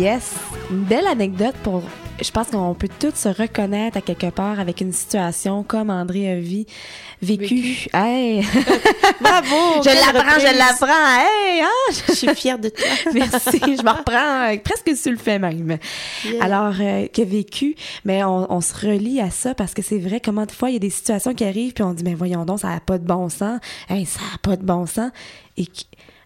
[0.00, 0.34] Yes!
[0.70, 1.82] Une belle anecdote pour.
[2.22, 6.30] Je pense qu'on peut tous se reconnaître à quelque part avec une situation comme André
[6.30, 6.36] a
[7.22, 7.88] vécu.
[7.92, 8.42] Hey!
[9.20, 9.82] Bravo!
[9.82, 11.20] je l'apprends, je l'apprends!
[11.20, 11.62] Hey!
[11.62, 11.92] Ah!
[12.08, 12.86] Je suis fière de toi.
[13.12, 15.78] Merci, je me reprends euh, presque sur le fait même.
[16.24, 16.44] Yeah.
[16.44, 17.74] Alors, euh, que vécu,
[18.04, 20.74] mais on, on se relie à ça parce que c'est vrai, comment de fois il
[20.74, 22.98] y a des situations qui arrivent puis on dit, mais voyons donc, ça n'a pas
[22.98, 23.60] de bon sens.
[23.88, 25.10] Hey, ça n'a pas de bon sens.
[25.56, 25.66] Et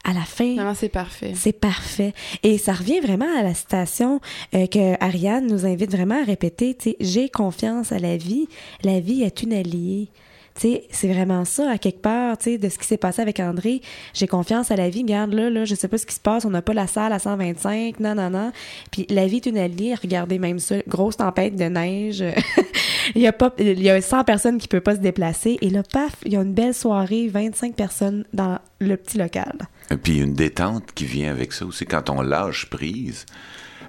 [0.05, 1.33] à la fin, Non, c'est parfait.
[1.35, 2.13] c'est parfait.
[2.43, 4.21] Et ça revient vraiment à la citation
[4.55, 8.47] euh, que Ariane nous invite vraiment à répéter, tu sais, j'ai confiance à la vie,
[8.83, 10.09] la vie est une alliée.
[10.57, 13.21] Tu sais, c'est vraiment ça, à quelque part, tu sais, de ce qui s'est passé
[13.21, 13.81] avec André.
[14.13, 15.03] J'ai confiance à la vie.
[15.03, 16.45] Regarde, là, là, je sais pas ce qui se passe.
[16.45, 17.99] On n'a pas la salle à 125.
[17.99, 18.53] Non, non, non.
[18.93, 19.97] Puis la vie est une alliée.
[20.01, 20.77] Regardez même ça.
[20.87, 22.23] Grosse tempête de neige.
[23.17, 25.59] il y a pas, il y a 100 personnes qui peuvent pas se déplacer.
[25.61, 27.27] Et là, paf, il y a une belle soirée.
[27.27, 29.59] 25 personnes dans le petit local.
[29.91, 31.85] Et puis une détente qui vient avec ça aussi.
[31.87, 33.27] Quand on lâche prise,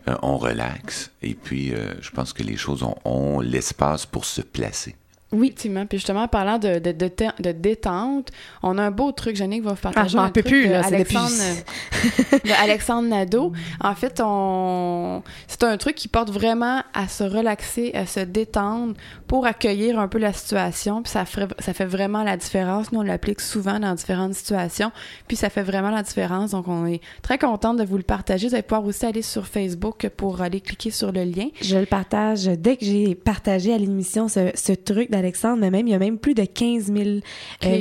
[0.08, 1.12] euh, on relaxe.
[1.22, 4.96] Et puis, euh, je pense que les choses ont, ont l'espace pour se placer.
[5.32, 5.86] Oui, effectivement.
[5.86, 8.30] Puis justement, parlant de, de, de, te- de détente,
[8.64, 9.36] on a un beau truc.
[9.36, 13.52] Jannick va vous partager Ah, je m'en peux plus, là, depuis- Alexandre, de Alexandre Nadeau.
[13.82, 18.94] En fait, on c'est un truc qui porte vraiment à se relaxer, à se détendre
[19.28, 21.02] pour accueillir un peu la situation.
[21.04, 22.92] Puis ça, ferait- ça fait vraiment la différence.
[22.92, 24.92] Nous, on l'applique souvent dans différentes situations.
[25.28, 26.52] Puis ça fait vraiment la différence.
[26.52, 28.48] Donc, on est très contente de vous le partager.
[28.48, 31.48] Vous allez pouvoir aussi aller sur Facebook pour aller cliquer sur le lien.
[31.62, 35.88] Je le partage dès que j'ai partagé à l'émission ce, ce truc d'Alexandre, mais même
[35.88, 37.20] il y a même plus de 15 000 euh,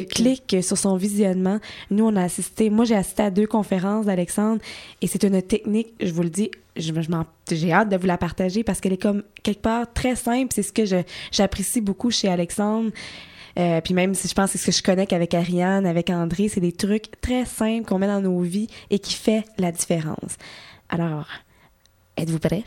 [0.08, 0.46] Clics.
[0.46, 1.58] clics sur son visionnement.
[1.90, 4.60] Nous, on a assisté, moi j'ai assisté à deux conférences d'Alexandre
[5.02, 6.92] et c'est une technique, je vous le dis, je,
[7.52, 10.48] j'ai hâte de vous la partager parce qu'elle est comme quelque part très simple.
[10.54, 12.90] C'est ce que je- j'apprécie beaucoup chez Alexandre.
[13.56, 16.10] Euh, puis même si je pense que c'est ce que je connais qu'avec Ariane, avec
[16.10, 19.70] André, c'est des trucs très simples qu'on met dans nos vies et qui fait la
[19.70, 20.36] différence.
[20.88, 21.28] Alors,
[22.16, 22.64] êtes-vous prêts?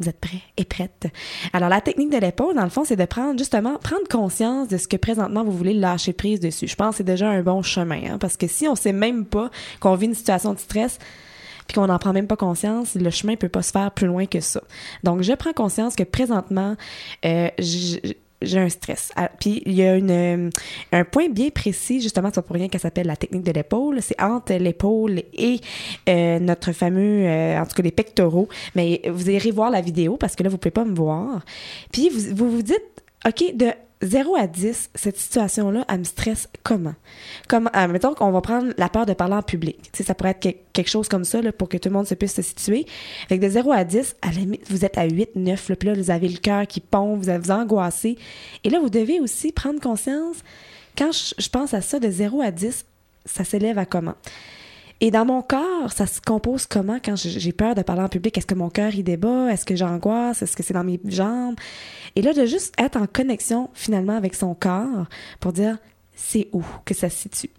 [0.00, 1.06] Vous êtes prêts et prêtes?
[1.52, 4.76] Alors, la technique de l'épaule, dans le fond, c'est de prendre justement, prendre conscience de
[4.76, 6.66] ce que présentement vous voulez lâcher prise dessus.
[6.66, 9.26] Je pense que c'est déjà un bon chemin, hein, parce que si on sait même
[9.26, 10.98] pas qu'on vit une situation de stress,
[11.66, 14.26] puis qu'on n'en prend même pas conscience, le chemin peut pas se faire plus loin
[14.26, 14.62] que ça.
[15.04, 16.76] Donc, je prends conscience que présentement,
[17.24, 17.48] euh,
[18.42, 19.12] j'ai un stress.
[19.16, 20.50] Ah, Puis il y a une, euh,
[20.92, 24.00] un point bien précis, justement, c'est pour rien qu'elle s'appelle la technique de l'épaule.
[24.00, 25.60] C'est entre l'épaule et
[26.08, 28.48] euh, notre fameux, euh, en tout cas les pectoraux.
[28.74, 31.44] Mais vous irez voir la vidéo parce que là, vous pouvez pas me voir.
[31.92, 32.82] Puis vous, vous dites,
[33.26, 33.72] OK, de
[34.02, 36.94] 0 à 10, cette situation-là, elle me stresse comment?
[37.48, 39.78] Comme, euh, mettons qu'on va prendre la peur de parler en public.
[39.94, 42.14] Ça pourrait être que- quelque chose comme ça, là, pour que tout le monde se
[42.14, 42.84] puisse se situer.
[43.28, 45.76] Fait que de 0 à 10, à la limite, vous êtes à 8, 9, là,
[45.76, 48.18] puis là, vous avez le cœur qui pompe, vous vous angoissez.
[48.64, 50.36] Et là, vous devez aussi prendre conscience,
[50.98, 52.84] quand je, je pense à ça, de 0 à 10,
[53.24, 54.14] ça s'élève à comment?
[55.04, 57.00] Et dans mon corps, ça se compose comment?
[57.04, 58.38] Quand j'ai peur de parler en public?
[58.38, 59.52] Est-ce que mon cœur il débat?
[59.52, 60.42] Est-ce que j'angoisse?
[60.42, 61.56] Est-ce que c'est dans mes jambes?
[62.14, 65.06] Et là, de juste être en connexion finalement avec son corps
[65.40, 65.78] pour dire
[66.14, 67.50] c'est où que ça se situe?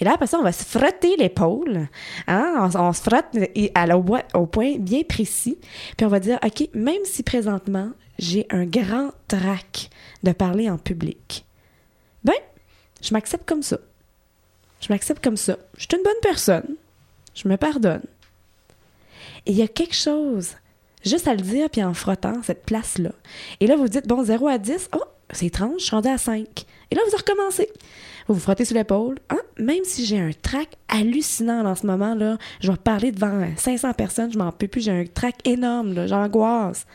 [0.00, 1.86] Et là, après ça, on va se frotter l'épaule.
[2.26, 2.68] Hein?
[2.74, 3.26] On, se frotte
[3.76, 4.04] à au,
[4.34, 5.56] au point bien précis.
[5.96, 9.90] Puis on va dire, OK, même si présentement, j'ai un grand trac
[10.24, 11.46] de parler en public,
[12.24, 12.34] ben,
[13.00, 13.78] je m'accepte comme ça.
[14.80, 15.56] Je m'accepte comme ça.
[15.76, 16.76] Je suis une bonne personne.
[17.34, 18.02] Je me pardonne.
[19.46, 20.52] Et il y a quelque chose,
[21.04, 23.12] juste à le dire, puis en frottant cette place-là.
[23.60, 26.18] Et là, vous dites, bon, 0 à 10, oh, c'est étrange, je suis rendue à
[26.18, 26.66] 5.
[26.90, 27.70] Et là, vous recommencez.
[28.26, 29.18] Vous vous frottez sur l'épaule.
[29.28, 29.40] Hein?
[29.58, 33.92] Même si j'ai un trac hallucinant en ce moment, là, je vais parler devant 500
[33.94, 36.86] personnes, je m'en peux plus, j'ai un trac énorme, j'angoisse.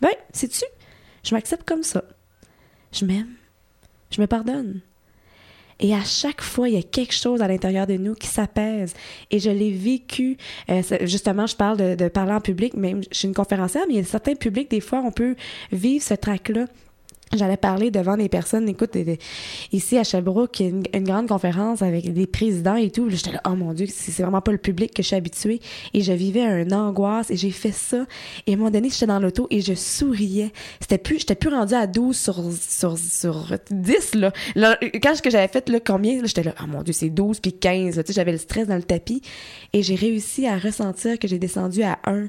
[0.00, 0.64] Ben, sais-tu,
[1.24, 2.04] je m'accepte comme ça.
[2.92, 3.34] Je m'aime.
[4.10, 4.80] Je me pardonne.
[5.80, 8.94] Et à chaque fois, il y a quelque chose à l'intérieur de nous qui s'apaise.
[9.30, 10.36] Et je l'ai vécu.
[10.70, 13.94] euh, justement, je parle de, de parler en public, même je suis une conférencière, mais
[13.94, 15.36] il y a certains publics, des fois, on peut
[15.70, 16.66] vivre ce trac-là.
[17.34, 18.96] J'allais parler devant des personnes, écoute,
[19.70, 23.10] ici à Sherbrooke, une, une grande conférence avec des présidents et tout.
[23.10, 25.60] J'étais là, oh mon Dieu, c'est vraiment pas le public que je suis habituée.
[25.92, 28.06] Et je vivais un angoisse et j'ai fait ça.
[28.46, 30.52] Et à un moment donné, j'étais dans l'auto et je souriais.
[30.80, 34.32] C'était plus, j'étais plus rendue à 12 sur, sur, sur 10, là.
[35.02, 38.02] Quand j'avais fait, là, combien, j'étais là, oh mon Dieu, c'est 12 puis 15, là.
[38.02, 39.20] Tu sais, j'avais le stress dans le tapis.
[39.74, 42.28] Et j'ai réussi à ressentir que j'ai descendu à 1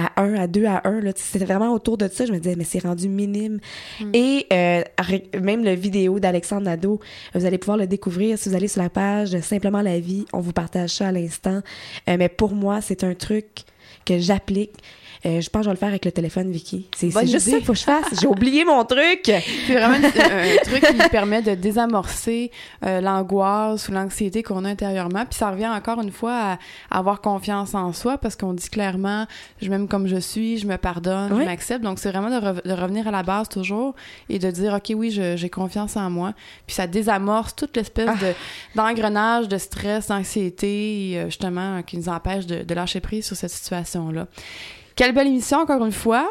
[0.00, 1.00] à 1, à 2, à 1.
[1.00, 2.26] Là, Tu sais, c'était vraiment autour de ça.
[2.26, 3.60] Je me disais, mais c'est rendu minime.
[4.14, 4.82] Et euh,
[5.40, 7.00] même le vidéo d'Alexandre Nadeau,
[7.34, 10.26] vous allez pouvoir le découvrir si vous allez sur la page de Simplement la vie.
[10.32, 11.60] On vous partage ça à l'instant.
[12.08, 13.64] Euh, mais pour moi, c'est un truc
[14.04, 14.72] que j'applique.
[15.26, 16.86] Euh, je pense que je vais le faire avec le téléphone, Vicky.
[16.96, 18.06] C'est juste ça qu'il faut que je fasse.
[18.20, 19.20] J'ai oublié mon truc.
[19.66, 22.50] C'est vraiment un truc qui permet de désamorcer
[22.86, 25.26] euh, l'angoisse ou l'anxiété qu'on a intérieurement.
[25.26, 26.52] Puis ça revient encore une fois à,
[26.90, 29.26] à avoir confiance en soi parce qu'on dit clairement,
[29.60, 31.40] je m'aime comme je suis, je me pardonne, Oui.
[31.42, 31.82] je m'accepte.
[31.84, 33.94] Donc c'est vraiment de, re- de revenir à la base toujours
[34.30, 36.32] et de dire, OK, oui, j'ai confiance en moi.
[36.66, 38.16] Puis ça désamorce toute l'espèce Ah.
[38.24, 38.32] de
[38.74, 43.50] d'engrenage de stress, d'anxiété, euh, justement, qui nous empêche de, de lâcher prise sur cette
[43.50, 44.26] situation-là.
[44.96, 46.30] Quelle belle émission, encore une fois.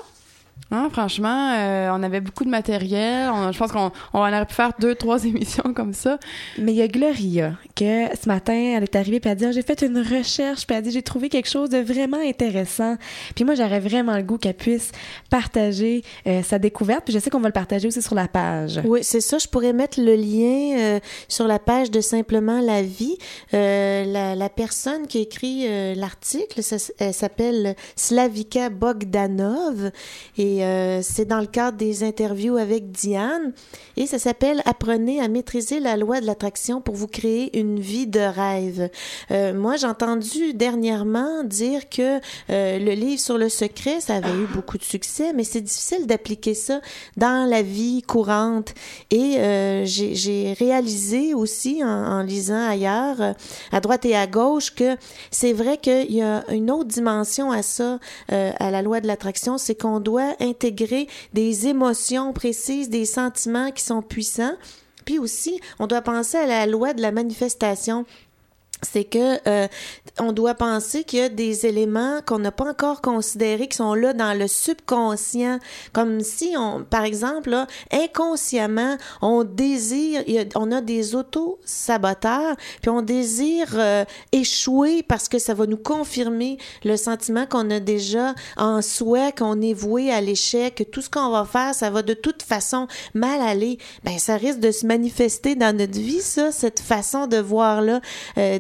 [0.72, 3.32] Hein, franchement, euh, on avait beaucoup de matériel.
[3.34, 6.20] On- je pense qu'on on aurait pu faire deux, trois émissions comme ça.
[6.60, 9.46] Mais il y a Gloria, que ce matin, elle est arrivée puis elle a dit
[9.46, 12.20] Ah, J'ai fait une recherche, puis elle a dit J'ai trouvé quelque chose de vraiment
[12.24, 12.98] intéressant.
[13.34, 14.92] Puis moi, j'aurais vraiment le goût qu'elle puisse
[15.32, 17.04] partager euh, sa découverte.
[17.06, 18.80] Puis je sais qu'on va le partager aussi sur la page.
[18.86, 19.40] Oui, c'est ça.
[19.40, 23.18] Je pourrais mettre le lien euh, sur la page de Simplement la vie.
[23.56, 26.62] Euh, la, la personne qui a écrit euh, l'article,
[27.00, 29.92] elle s'appelle Slavika Bogdanov
[30.38, 33.54] et euh, c'est dans le cadre des interviews avec Diane
[33.98, 38.08] et ça s'appelle Apprenez à maîtriser la loi de l'attraction pour vous créer une vie
[38.08, 38.90] de rêve.
[39.32, 42.20] Euh, moi, j'ai entendu dernièrement dire que
[42.50, 46.08] euh, le livre sur le secret, ça avait eu beaucoup de succès, mais c'est difficile
[46.08, 46.82] d'appliquer ça
[47.18, 48.74] dans la vie courante.
[49.12, 53.36] Et euh, j'ai réalisé aussi en, en lisant ailleurs,
[53.72, 54.96] à droite et à gauche, que
[55.32, 58.00] c'est vrai qu'il y a une autre dimension à ça,
[58.32, 63.72] euh, à la loi de l'attraction, c'est qu'on doit intégrer des émotions précises, des sentiments
[63.72, 64.56] qui sont puissants.
[65.06, 68.06] Puis aussi, on doit penser à la loi de la manifestation
[68.82, 69.68] c'est que euh,
[70.20, 73.94] on doit penser qu'il y a des éléments qu'on n'a pas encore considérés qui sont
[73.94, 75.60] là dans le subconscient.
[75.94, 82.56] Comme si on par exemple là, inconsciemment on désire a- on a des auto saboteurs
[82.82, 87.80] puis on désire euh, échouer parce que ça va nous confirmer le sentiment qu'on a
[87.80, 91.90] déjà en soi qu'on est voué à l'échec que tout ce qu'on va faire ça
[91.90, 93.78] va de toute façon mal aller.
[94.04, 98.02] Ben ça risque de se manifester dans notre vie ça cette façon de voir là
[98.38, 98.60] euh,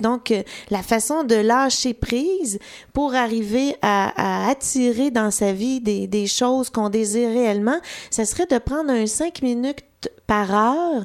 [0.00, 2.58] Donc, euh, la façon de lâcher prise
[2.92, 7.78] pour arriver à, attirer dans sa vie des, des choses qu'on désire réellement,
[8.10, 9.84] ça serait de prendre un 5 minutes
[10.26, 11.04] par heure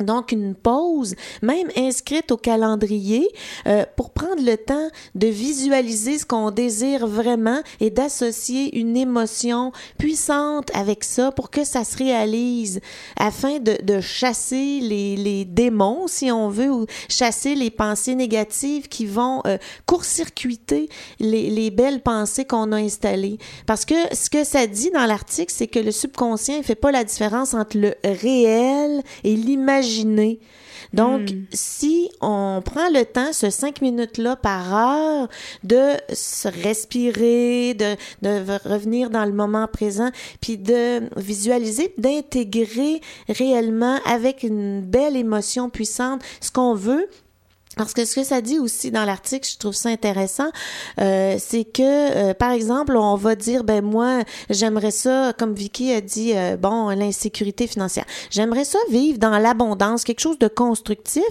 [0.00, 3.28] donc, une pause, même inscrite au calendrier,
[3.66, 9.72] euh, pour prendre le temps de visualiser ce qu'on désire vraiment et d'associer une émotion
[9.98, 12.80] puissante avec ça pour que ça se réalise,
[13.18, 18.88] afin de, de chasser les, les démons, si on veut, ou chasser les pensées négatives
[18.88, 20.88] qui vont euh, court-circuiter
[21.18, 23.38] les, les belles pensées qu'on a installées.
[23.66, 26.92] Parce que ce que ça dit dans l'article, c'est que le subconscient ne fait pas
[26.92, 30.40] la différence entre le réel et l'imagination imaginer.
[30.94, 31.44] Donc, Hmm.
[31.52, 35.28] si on prend le temps, ce cinq minutes-là par heure,
[35.64, 40.10] de se respirer, de, de revenir dans le moment présent,
[40.40, 47.08] puis de visualiser, d'intégrer réellement avec une belle émotion puissante ce qu'on veut,
[47.76, 50.48] parce que ce que ça dit aussi dans l'article, je trouve ça intéressant,
[51.00, 51.82] euh, c'est que,
[52.30, 56.56] euh, par exemple, on va dire, ben moi, j'aimerais ça, comme Vicky a dit, euh,
[56.56, 58.04] bon, l'insécurité financière.
[58.30, 61.22] J'aimerais ça vivre dans l'abondance, quelque chose de constructif.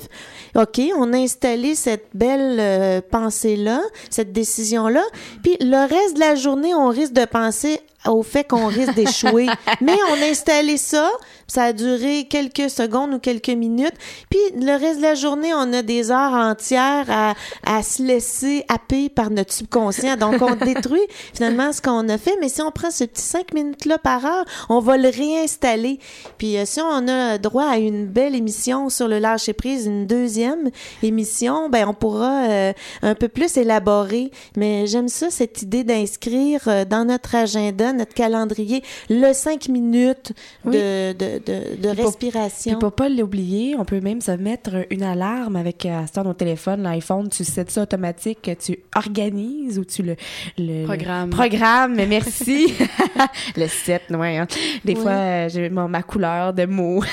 [0.56, 5.04] OK, on a installé cette belle euh, pensée-là, cette décision-là,
[5.44, 9.48] puis le reste de la journée, on risque de penser au fait qu'on risque d'échouer.
[9.82, 11.10] Mais on a installé ça,
[11.48, 13.96] ça a duré quelques secondes ou quelques minutes,
[14.30, 17.34] puis le reste de la journée, on a des heures entières à,
[17.66, 20.18] à se laisser happer par notre subconscient.
[20.18, 21.02] Donc, on détruit
[21.34, 24.46] finalement ce qu'on a fait, mais si on prend ce petit cinq minutes-là par heure,
[24.70, 26.00] on va le réinstaller.
[26.38, 30.70] Puis, euh, si on a droit à une belle émission sur le lâcher-prise, une deuxième
[31.04, 34.32] émission, ben on pourra euh, un peu plus élaborer.
[34.56, 40.34] Mais j'aime ça, cette idée d'inscrire euh, dans notre agenda, notre calendrier, le cinq minutes
[40.66, 42.72] de, de, de, de Puis pour- respiration.
[42.72, 45.86] Puis pour pas l'oublier, on peut même se mettre une alarme avec
[46.22, 50.16] temps, nos téléphones, l'iPhone, tu sais ça automatique, que tu organises ou tu le,
[50.58, 51.30] le Programme.
[51.30, 52.74] le programme, mais merci.
[53.58, 54.38] le 7, ouais.
[54.38, 54.48] hein.
[54.86, 57.04] Des fois, euh, j'ai ma couleur de mots.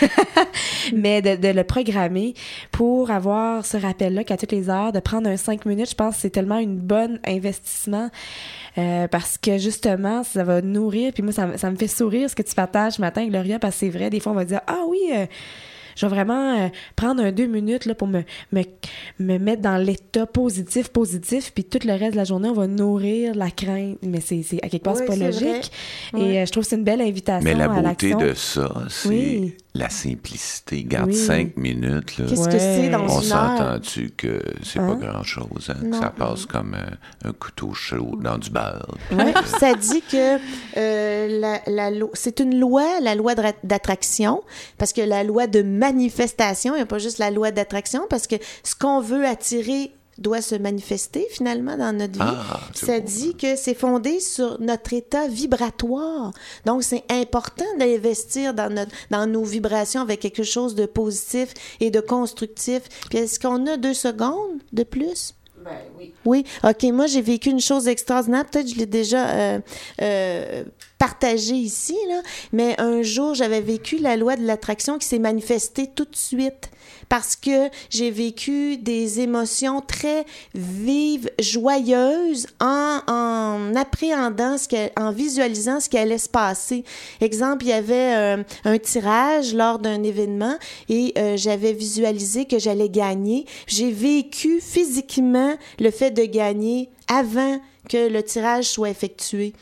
[0.95, 2.35] mais de, de le programmer
[2.71, 6.17] pour avoir ce rappel-là qu'à toutes les heures, de prendre un 5 minutes, je pense
[6.17, 8.11] que c'est tellement une bonne investissement.
[8.77, 11.13] Euh, parce que justement, ça va nourrir.
[11.13, 13.59] Puis moi, ça, me- ça me fait sourire ce que tu partages ce matin, Gloria,
[13.61, 14.11] parce que c'est vrai.
[14.11, 15.27] Des fois, on va dire Ah oui, euh,
[15.97, 18.23] je vais vraiment euh, prendre un deux minutes là, pour me,
[18.53, 18.63] me,
[19.19, 21.53] me mettre dans l'état positif, positif.
[21.55, 23.99] Puis tout le reste de la journée, on va nourrir la crainte.
[24.03, 25.71] Mais c'est c'est- à quelque part, c'est pas c'est logique.
[26.13, 26.23] vrai.
[26.23, 28.19] Et euh, je trouve que c'est une belle invitation Mais la à beauté l'action.
[28.19, 29.55] de ça, c'est Oui.
[29.77, 30.85] La simplicité.
[30.85, 31.17] Garde Oui.
[31.17, 32.17] cinq minutes.
[32.19, 32.27] là.
[32.29, 34.87] Qu'est-ce que c'est dans On une s'entend-tu que c'est Hein?
[34.87, 38.95] pas grand-chose, hein, ça passe comme un, un couteau chaud dans du beurre.
[39.09, 40.39] Puis ça dit que
[40.77, 44.43] euh, la, la lo- c'est une loi, la loi de- d'attraction,
[44.79, 48.27] parce que la loi de manifestation, il n'y a pas juste la loi d'attraction, parce
[48.29, 52.19] que ce qu'on veut attirer doit se manifester finalement dans notre vie.
[52.21, 56.33] Ah, ça dit que c'est fondé sur notre état vibratoire.
[56.65, 61.91] Donc c'est important d'investir dans notre dans nos vibrations avec quelque chose de positif et
[61.91, 62.83] de constructif.
[63.09, 65.35] Puis est-ce qu'on a deux secondes de plus?
[65.65, 66.13] Ben oui.
[66.27, 66.83] Oui, ok.
[66.93, 68.45] Moi, j'ai vécu une chose extraordinaire.
[68.45, 69.59] Peut-être que je l'ai déjà euh,
[70.03, 70.65] euh,
[70.99, 72.21] partagé ici, là.
[72.53, 76.71] Mais un jour, j'avais vécu la loi de l'attraction qui s'est manifestée tout de suite
[77.09, 80.25] parce que j'ai vécu des émotions très
[80.55, 86.85] vives, joyeuses en, en appréhendant, ce que- en visualisant ce qui allait se passer.
[87.21, 90.57] Exemple, il y avait euh, un tirage lors d'un événement
[90.89, 93.47] et euh, j'avais visualisé que j'allais gagner.
[93.67, 99.53] J'ai vécu physiquement le fait de gagner avant que le tirage soit effectué.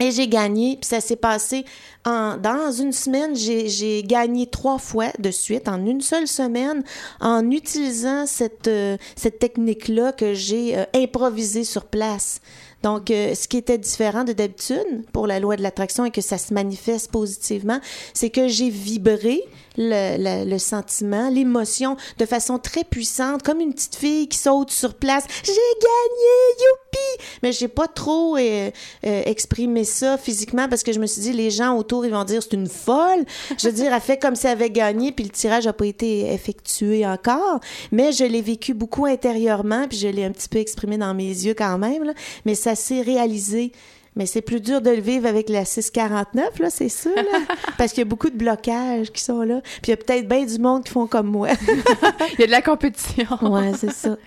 [0.00, 1.64] Et j'ai gagné, puis ça s'est passé
[2.04, 6.82] en, dans une semaine, j'ai gagné trois fois de suite, en une seule semaine,
[7.20, 12.40] en utilisant cette, euh, cette technique-là que j'ai euh, improvisée sur place.
[12.84, 16.20] Donc, euh, ce qui était différent de d'habitude pour la loi de l'attraction et que
[16.20, 17.80] ça se manifeste positivement,
[18.12, 19.42] c'est que j'ai vibré
[19.76, 24.70] le, le, le sentiment, l'émotion de façon très puissante, comme une petite fille qui saute
[24.70, 25.24] sur place.
[25.42, 27.24] J'ai gagné, youpi!
[27.42, 28.70] Mais j'ai pas trop euh,
[29.06, 32.24] euh, exprimé ça physiquement parce que je me suis dit, les gens autour, ils vont
[32.24, 33.24] dire, c'est une folle.
[33.58, 35.86] Je veux dire, elle fait comme si elle avait gagné, puis le tirage a pas
[35.86, 37.60] été effectué encore.
[37.90, 41.24] Mais je l'ai vécu beaucoup intérieurement, puis je l'ai un petit peu exprimé dans mes
[41.24, 42.04] yeux quand même.
[42.04, 42.12] Là.
[42.44, 43.72] Mais ça s'est réalisé.
[44.16, 47.40] Mais c'est plus dur de le vivre avec la 649, là, c'est sûr, là.
[47.78, 49.60] Parce qu'il y a beaucoup de blocages qui sont là.
[49.82, 51.48] Puis il y a peut-être bien du monde qui font comme moi.
[52.34, 53.26] Il y a de la compétition.
[53.42, 54.16] ouais, c'est ça.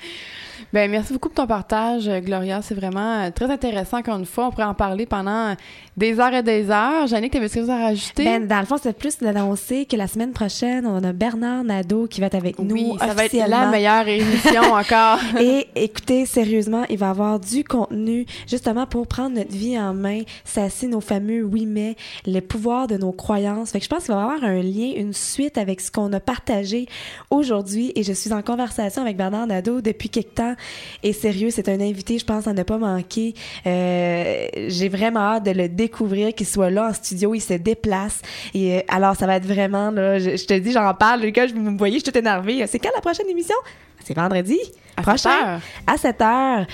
[0.74, 2.62] Ben, merci beaucoup pour ton partage, Gloria.
[2.62, 4.48] C'est vraiment euh, très intéressant, encore une fois.
[4.48, 5.56] On pourrait en parler pendant
[5.96, 7.08] des heures et des heures.
[7.08, 8.26] Jannick, t'avais quelque chose à rajouter?
[8.26, 12.08] Ben, dans le fond, c'est plus d'annoncer que la semaine prochaine, on a Bernard Nadeau
[12.08, 12.76] qui va être avec nous.
[12.76, 15.20] oui, ça va être la meilleure émission encore.
[15.40, 19.94] Et écoutez, sérieusement, il va y avoir du contenu justement pour prendre notre vie en
[19.94, 21.96] main, s'assis nos fameux oui mais,
[22.26, 23.72] le pouvoir de nos croyances.
[23.72, 26.12] Fait que je pense qu'il va y avoir un lien, une suite avec ce qu'on
[26.12, 26.88] a partagé
[27.30, 30.57] aujourd'hui et je suis en conversation avec Bernard Nadeau depuis quelque temps
[31.04, 33.34] et sérieux, c'est un invité, je pense, à ne pas manquer.
[33.66, 38.22] Euh, j'ai vraiment hâte de le découvrir, qu'il soit là en studio, il se déplace
[38.54, 41.32] et euh, alors ça va être vraiment là, je, je te dis, j'en parle, les
[41.32, 42.66] gars, je- vous me voyez, je suis toute énervée.
[42.68, 43.56] C'est quand la prochaine émission?
[44.04, 44.58] C'est vendredi
[44.96, 45.18] À prochain?
[45.18, 45.62] 7 heures.
[45.88, 46.68] à 7 heures.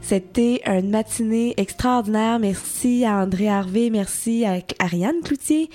[0.00, 2.38] C'était une matinée extraordinaire.
[2.40, 5.70] Merci à André Harvey, merci à Ariane Cloutier,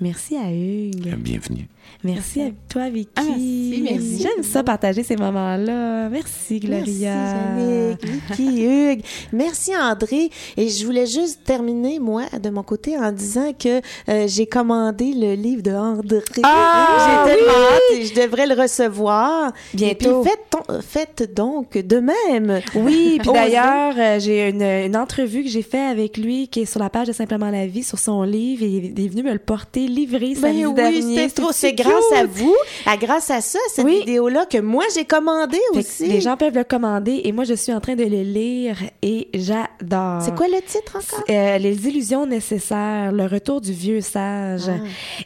[0.00, 1.16] merci à Hugues.
[1.18, 1.66] Bienvenue.
[2.04, 3.10] Merci à toi, Vicky.
[3.16, 4.18] Ah, merci, merci.
[4.22, 6.08] J'aime ça, partager ces moments-là.
[6.08, 7.14] Merci, Gloria.
[7.56, 9.02] Merci, Vicky, Hugues.
[9.32, 10.30] Merci, André.
[10.56, 15.12] Et je voulais juste terminer, moi, de mon côté, en disant que euh, j'ai commandé
[15.14, 16.22] le livre de André.
[16.42, 17.64] Ah, j'ai tellement oui!
[17.72, 19.52] hâte et je devrais le recevoir.
[19.74, 19.92] Bientôt.
[19.92, 22.60] Et puis, faites, ton- faites donc de même.
[22.74, 26.64] Oui, puis d'ailleurs, euh, j'ai une, une entrevue que j'ai fait avec lui qui est
[26.66, 29.32] sur la page de Simplement la vie, sur son livre, et il est venu me
[29.32, 31.02] le porter livré samedi Ben oui, dernier.
[31.28, 31.52] c'était trop.
[31.52, 32.54] C'est grâce à vous,
[32.86, 34.00] à grâce à ça, cette Oui.
[34.00, 36.06] vidéo-là, que moi, j'ai commandé Fait que aussi.
[36.06, 39.28] Les gens peuvent le commander et moi, je suis en train de le lire et
[39.34, 40.22] j'adore.
[40.22, 41.24] C'est quoi le titre encore?
[41.30, 44.62] Euh, les illusions nécessaires, le retour du vieux sage.
[44.68, 44.72] Ah.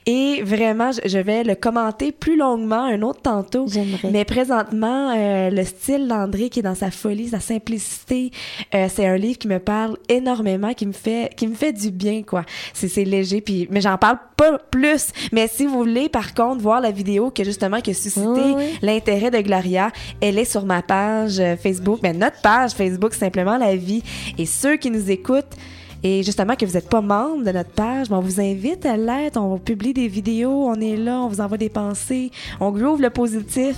[0.07, 3.67] Et vraiment, je, je vais le commenter plus longuement un autre tantôt.
[3.69, 4.11] J'aimerais.
[4.11, 8.31] Mais présentement, euh, le style d'André qui est dans sa folie, sa simplicité,
[8.75, 11.91] euh, c'est un livre qui me parle énormément, qui me fait, qui me fait du
[11.91, 12.45] bien, quoi.
[12.75, 15.09] C'est, c'est léger, puis mais j'en parle pas plus.
[15.33, 18.55] Mais si vous voulez, par contre, voir la vidéo que justement qui a suscité Oui,
[18.57, 18.79] oui.
[18.83, 23.57] l'intérêt de Gloria, elle est sur ma page euh, Facebook, mais notre page Facebook simplement
[23.57, 24.03] la vie.
[24.39, 25.57] Et ceux qui nous écoutent
[26.03, 28.97] et justement que vous n'êtes pas membre de notre page, ben, on vous invite à
[28.97, 29.41] l'être.
[29.41, 32.31] On publie des vidéos, on est là, on vous envoie des pensées,
[32.61, 33.77] on groove le positif.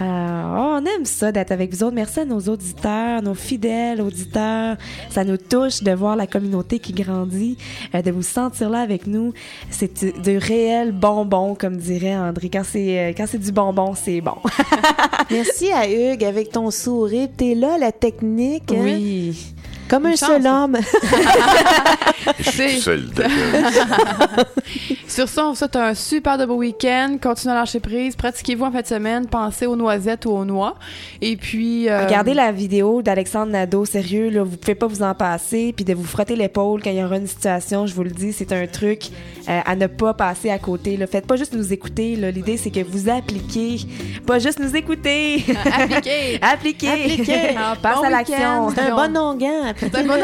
[0.00, 0.04] Euh,
[0.56, 1.94] oh, on aime ça d'être avec vous autres.
[1.94, 4.76] Merci à nos auditeurs, nos fidèles auditeurs.
[5.10, 7.58] Ça nous touche de voir la communauté qui grandit,
[7.94, 9.32] euh, de vous sentir là avec nous.
[9.70, 12.48] C'est du, du réel bonbon, comme dirait André.
[12.50, 14.36] Quand c'est euh, quand c'est du bonbon, c'est bon.
[15.30, 17.28] Merci à Hugues avec ton sourire.
[17.36, 18.72] T'es là, la technique.
[18.72, 18.80] hein?
[18.82, 19.54] Oui.
[19.90, 20.76] Comme un seul homme.
[22.38, 23.08] Je suis seul.
[25.08, 27.16] Sur ça, on vous souhaite un super de beau week-end.
[27.20, 28.14] Continuez à lâcher prise.
[28.14, 29.26] Pratiquez-vous en fin de semaine.
[29.26, 30.76] Pensez aux noisettes ou aux noix.
[31.20, 31.88] Et puis...
[31.88, 35.84] euh, Regardez la vidéo d'Alexandre Nadeau, sérieux, là, vous pouvez pas vous en passer, puis
[35.84, 38.52] de vous frotter l'épaule quand il y aura une situation, je vous le dis, c'est
[38.52, 39.08] un truc
[39.50, 40.96] euh, à ne pas passer à côté.
[40.96, 41.06] Là.
[41.08, 42.30] Faites pas juste nous écouter, là.
[42.30, 43.78] l'idée c'est que vous appliquiez,
[44.26, 45.44] pas juste nous écouter.
[45.64, 46.38] Appliquez.
[46.40, 46.88] Appliquez.
[46.92, 47.54] Appliquez.
[47.82, 48.36] Passe Bon à l'action.
[48.36, 48.70] week-end.
[48.76, 49.74] C'est un bon onguent.
[49.78, 50.14] C'est un bon.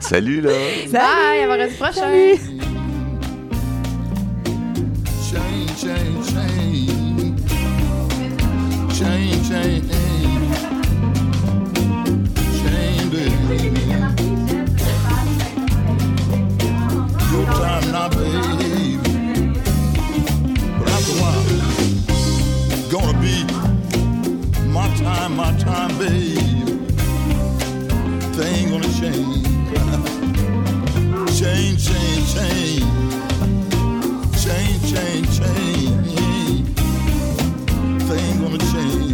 [0.00, 0.50] Salut, là.
[0.92, 1.42] Bye.
[1.42, 2.00] À vendredi prochain.
[2.00, 2.40] Salut.
[17.94, 18.96] Time now, baby.
[20.78, 21.44] But after a while,
[22.72, 23.44] it's gonna be
[24.70, 26.34] my time, my time, baby.
[28.34, 29.44] Thing gonna change.
[31.38, 32.84] change, change, change.
[34.42, 36.66] Change, change, change.
[38.08, 39.13] Thing gonna change.